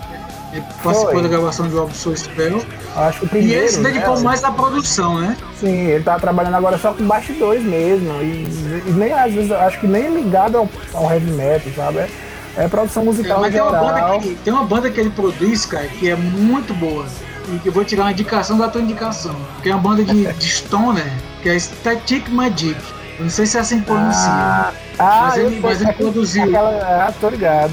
[0.52, 1.22] Ele participou Foi.
[1.22, 2.62] da gravação do álbum Soul Spell.
[2.94, 4.22] Acho que o primeiro, e ele se dedicou né?
[4.22, 5.34] mais na produção, né?
[5.58, 8.12] Sim, ele tá trabalhando agora só com bastidores mesmo.
[8.20, 12.00] E, e, nem às vezes, acho que nem ligado ao, ao heavy metal, sabe?
[12.00, 12.08] É,
[12.56, 15.86] é produção musical é, tem uma, banda que, tem uma banda que ele produz, cara,
[15.86, 17.06] que é muito boa.
[17.48, 19.34] E que eu vou tirar uma indicação da tua indicação.
[19.62, 21.10] Que é uma banda de, de stoner,
[21.42, 22.78] que é Static Magic.
[23.18, 24.30] Não sei se é assim que pronuncia.
[24.30, 26.44] Ah, mas ele, mas ele produziu.
[26.44, 27.72] Aquela, ah, tô ligado.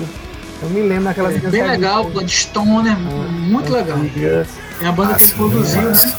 [0.61, 3.97] Eu me lembro daquelas é, Bem legal, de Stoner, muito legal.
[4.81, 6.13] É a banda que ele produziu, né?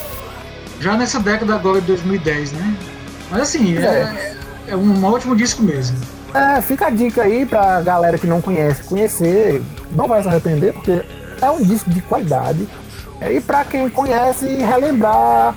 [0.81, 2.77] Já nessa década agora de 2010, né?
[3.31, 4.37] Mas assim, é, é,
[4.69, 5.99] é um ótimo disco mesmo.
[6.33, 9.63] É, fica a dica aí pra galera que não conhece conhecer.
[9.93, 11.03] Não vai se arrepender, porque
[11.41, 12.67] é um disco de qualidade.
[13.21, 15.55] E pra quem conhece, relembrar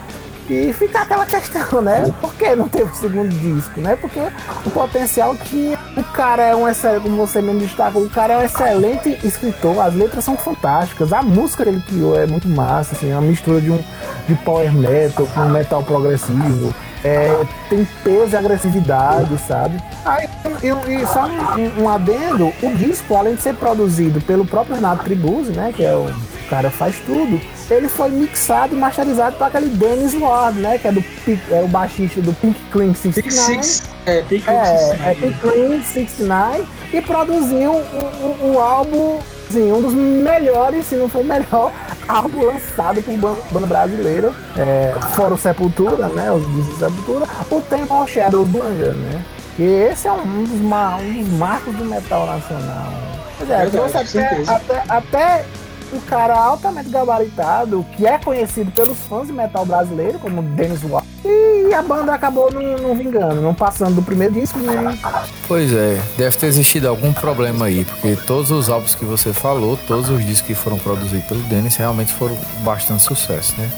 [0.50, 2.12] e fica aquela questão, né?
[2.20, 3.96] Por que não teve o segundo disco, né?
[3.96, 4.20] Porque
[4.66, 8.38] o potencial que o cara é um excelente, como você mesmo destacou, o cara é
[8.38, 12.96] um excelente escritor, as letras são fantásticas, a música que ele criou é muito massa,
[12.96, 13.84] assim, é uma mistura de um
[14.28, 16.74] de power metal com metal progressivo.
[17.04, 19.78] É, tem peso e agressividade, sabe?
[20.06, 20.26] Aí,
[20.64, 25.52] e, só um, um, adendo, o disco, além de ser produzido pelo próprio Renato Tribuzzi,
[25.52, 25.74] né?
[25.76, 26.10] Que é o
[26.50, 27.40] cara faz tudo
[27.74, 30.78] ele foi mixado e masterizado por aquele Dennis Ward, né?
[30.78, 31.04] Que é, do,
[31.52, 33.32] é o baixista do Pink Clean 69.
[33.32, 35.10] Six, é, Pink Clean é, 69.
[35.10, 36.64] É, Pink Clean 69
[36.94, 39.20] e produziu o, o, o álbum,
[39.50, 41.72] assim, um dos melhores, se não for o melhor,
[42.08, 43.18] álbum lançado por
[43.52, 44.34] banda brasileira.
[44.58, 46.32] É, fora o Sepultura, né?
[46.32, 47.26] Os discos Sepultura.
[47.50, 49.24] O Temple Shadow Banga, né?
[49.56, 52.92] Que esse é um dos, um dos marcos do metal nacional.
[53.38, 55.46] Pois é, trouxe até, até, até
[55.94, 61.08] um cara altamente gabaritado, que é conhecido pelos fãs de metal brasileiro, como Dennis Watt.
[61.24, 65.00] E a banda acabou não, não vingando, não passando do primeiro disco nem.
[65.48, 69.78] Pois é, deve ter existido algum problema aí, porque todos os álbuns que você falou,
[69.88, 73.70] todos os discos que foram produzidos pelo Dennis realmente foram bastante sucesso, né?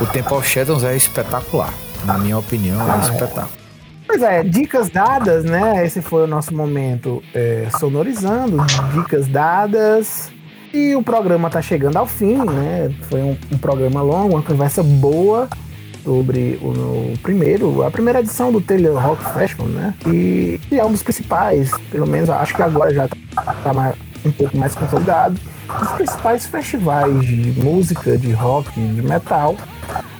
[0.00, 1.72] O Temple Shadows é espetacular,
[2.04, 3.60] na minha opinião, é ah, espetáculo.
[4.06, 5.86] Pois é, dicas dadas, né?
[5.86, 8.58] Esse foi o nosso momento é, sonorizando.
[8.92, 10.32] Dicas dadas.
[10.72, 12.94] E o programa está chegando ao fim, né?
[13.08, 15.48] Foi um, um, programa longo, uma conversa boa
[16.04, 16.68] sobre o,
[17.12, 19.94] o, primeiro, a primeira edição do Taylor Rock Festival, né?
[20.06, 24.30] E, e, é um dos principais, pelo menos acho que agora já está mais, um
[24.30, 25.40] pouco mais consolidado,
[25.82, 29.56] os principais festivais de música, de rock, de metal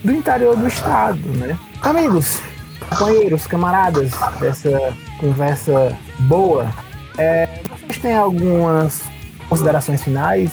[0.02, 1.56] do interior do estado, né?
[1.80, 2.40] Amigos,
[2.88, 4.10] companheiros, camaradas
[4.40, 6.68] dessa conversa boa,
[7.16, 7.48] é,
[7.86, 9.09] vocês têm algumas
[9.50, 10.50] considerações finais?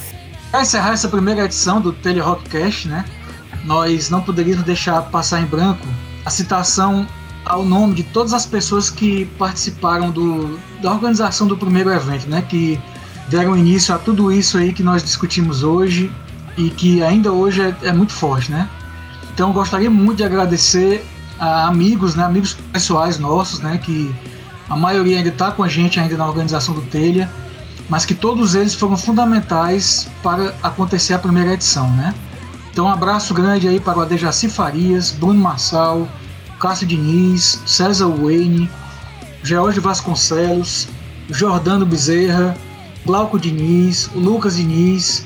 [0.51, 3.05] Para encerrar essa primeira edição do Tele Rockcast, né?
[3.63, 5.85] Nós não poderíamos deixar passar em branco
[6.25, 7.07] a citação
[7.45, 12.41] ao nome de todas as pessoas que participaram do, da organização do primeiro evento, né?
[12.41, 12.79] Que
[13.29, 16.11] deram início a tudo isso aí que nós discutimos hoje
[16.57, 18.67] e que ainda hoje é, é muito forte, né?
[19.33, 21.05] Então gostaria muito de agradecer
[21.39, 22.23] a amigos, né?
[22.23, 23.77] Amigos pessoais nossos, né?
[23.77, 24.13] Que
[24.69, 27.29] a maioria ainda está com a gente ainda na organização do Telha
[27.89, 32.13] mas que todos eles foram fundamentais para acontecer a primeira edição, né?
[32.71, 36.07] Então um abraço grande aí para o Adejaci Farias, Bruno Marçal,
[36.59, 38.69] Cássio Diniz, César Wayne,
[39.43, 40.87] George Vasconcelos,
[41.29, 42.55] Jordano Bezerra,
[43.05, 45.25] Glauco Diniz, Lucas Diniz,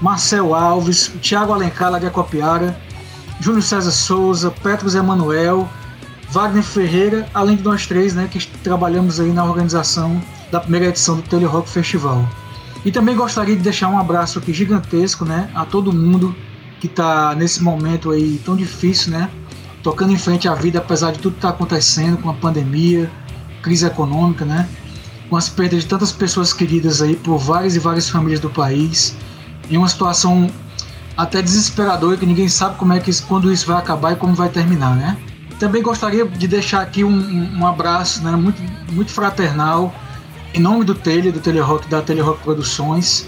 [0.00, 2.76] Marcel Alves, Thiago Alencar lá de Acopiara,
[3.40, 5.68] Júlio César Souza, Petros Emanuel,
[6.30, 10.22] Wagner Ferreira, além de nós três, né, que trabalhamos aí na organização
[10.52, 12.28] da primeira edição do Tele Rock Festival.
[12.84, 16.36] E também gostaria de deixar um abraço aqui gigantesco, né, a todo mundo
[16.78, 19.30] que está nesse momento aí tão difícil, né,
[19.82, 23.10] tocando em frente à vida apesar de tudo que está acontecendo com a pandemia,
[23.62, 24.68] crise econômica, né,
[25.30, 29.16] com as perdas de tantas pessoas queridas aí por várias e várias famílias do país,
[29.70, 30.50] em uma situação
[31.16, 34.34] até desesperadora que ninguém sabe como é que isso, quando isso vai acabar e como
[34.34, 35.16] vai terminar, né?
[35.58, 38.60] Também gostaria de deixar aqui um, um abraço, né, muito
[38.92, 39.94] muito fraternal
[40.54, 43.26] em nome do Tele, do Telerock, da Telerock Produções,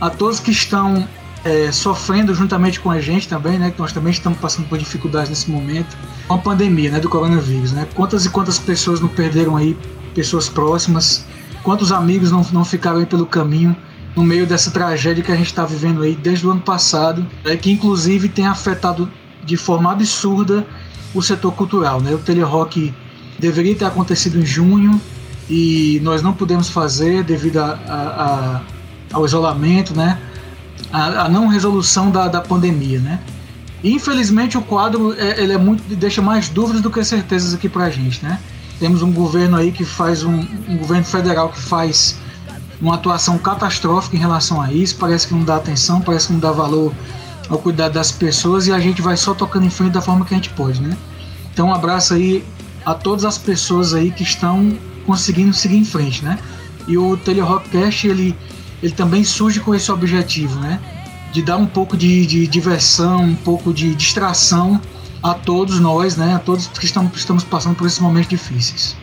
[0.00, 1.08] a todos que estão
[1.44, 3.70] é, sofrendo juntamente com a gente também, né?
[3.70, 5.96] Que nós também estamos passando por dificuldades nesse momento
[6.26, 7.00] com a pandemia, né?
[7.00, 7.86] Do coronavírus, né?
[7.94, 9.76] Quantas e quantas pessoas não perderam aí
[10.14, 11.24] pessoas próximas
[11.66, 13.76] quantos amigos não, não ficaram aí pelo caminho
[14.14, 17.56] no meio dessa tragédia que a gente está vivendo aí desde o ano passado, é,
[17.56, 19.10] que inclusive tem afetado
[19.44, 20.64] de forma absurda
[21.12, 22.00] o setor cultural.
[22.00, 22.14] Né?
[22.14, 22.94] O Telerock
[23.36, 25.00] deveria ter acontecido em junho
[25.48, 28.60] e nós não pudemos fazer devido a, a, a,
[29.12, 30.18] ao isolamento, né?
[30.92, 32.98] a, não resolução da, da pandemia.
[32.98, 33.20] Né?
[33.82, 37.84] Infelizmente o quadro é, ele é muito deixa mais dúvidas do que certezas aqui para
[37.84, 38.24] a gente.
[38.24, 38.38] Né?
[38.78, 42.18] Temos um governo aí que faz um, um governo federal que faz
[42.80, 44.96] uma atuação catastrófica em relação a isso.
[44.96, 46.92] Parece que não dá atenção, parece que não dá valor
[47.48, 50.34] ao cuidado das pessoas e a gente vai só tocando em frente da forma que
[50.34, 50.96] a gente pode, né?
[51.52, 52.44] Então, um abraço aí
[52.84, 56.38] a todas as pessoas aí que estão conseguindo seguir em frente, né?
[56.86, 58.36] E o Telerockcast, ele,
[58.82, 60.80] ele também surge com esse objetivo, né?
[61.32, 64.80] De dar um pouco de, de diversão, um pouco de distração
[65.22, 68.96] a todos nós, né, a todos que estamos, estamos passando por esses momentos difíceis.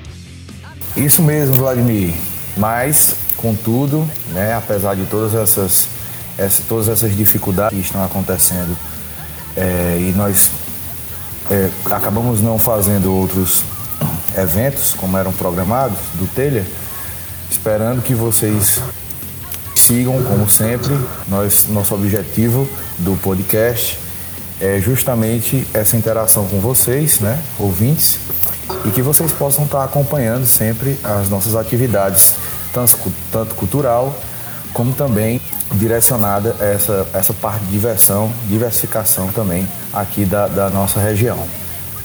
[0.95, 2.13] Isso mesmo, Vladimir.
[2.55, 5.89] Mas, contudo, né, apesar de todas essas,
[6.37, 8.77] essas todas essas dificuldades que estão acontecendo
[9.57, 10.49] é, e nós
[11.49, 13.63] é, acabamos não fazendo outros
[14.37, 16.65] eventos como eram programados do Telha,
[17.49, 18.81] esperando que vocês
[19.75, 20.97] sigam como sempre.
[21.27, 22.67] Nós, nosso objetivo
[22.99, 23.99] do podcast
[24.61, 28.19] é justamente essa interação com vocês, né, ouvintes,
[28.85, 32.35] e que vocês possam estar acompanhando sempre as nossas atividades,
[32.71, 32.97] tanto,
[33.31, 34.15] tanto cultural
[34.73, 35.41] como também
[35.73, 41.45] direcionada a essa, essa parte de diversão, diversificação também aqui da, da nossa região.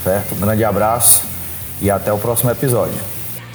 [0.02, 0.34] Certo?
[0.34, 1.27] Grande abraço
[1.80, 2.98] e até o próximo episódio.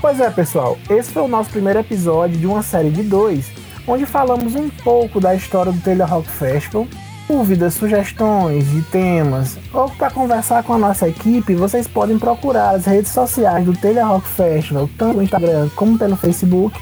[0.02, 3.46] Pois é, pessoal, esse foi o nosso primeiro episódio de uma série de dois,
[3.88, 6.88] onde falamos um pouco da história do Taylor Rock Festival
[7.28, 12.86] dúvidas, sugestões de temas ou para conversar com a nossa equipe, vocês podem procurar as
[12.86, 16.80] redes sociais do Telha Rock Festival, tanto no Instagram como pelo Facebook.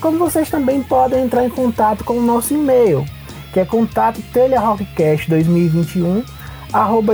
[0.00, 3.04] Como vocês também podem entrar em contato com o nosso e-mail,
[3.52, 6.24] que é contato telharockcast2021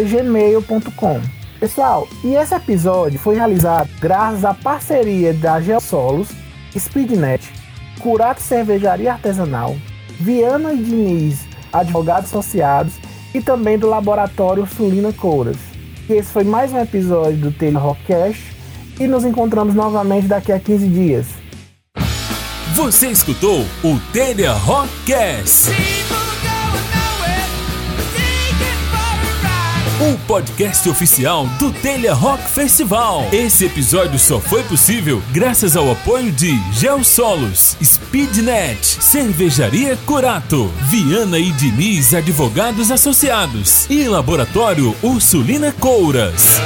[0.08, 1.35] gmail.com.
[1.58, 6.28] Pessoal, e esse episódio foi realizado graças à parceria da Geosolos,
[6.78, 7.50] Speednet,
[8.00, 9.74] Curato Cervejaria Artesanal,
[10.20, 12.94] Viana e Diniz advogados associados
[13.34, 15.56] e também do Laboratório Sulina Couras.
[16.08, 18.42] E esse foi mais um episódio do Taylor Rockcast
[18.98, 21.26] e nos encontramos novamente daqui a 15 dias.
[22.74, 25.70] Você escutou o Telha Rockcast.
[29.98, 33.26] O podcast oficial do Telha Rock Festival.
[33.32, 41.50] Esse episódio só foi possível graças ao apoio de Geosolos, Speednet, Cervejaria Curato, Viana e
[41.52, 46.60] Diniz Advogados Associados e Laboratório Ursulina Couras.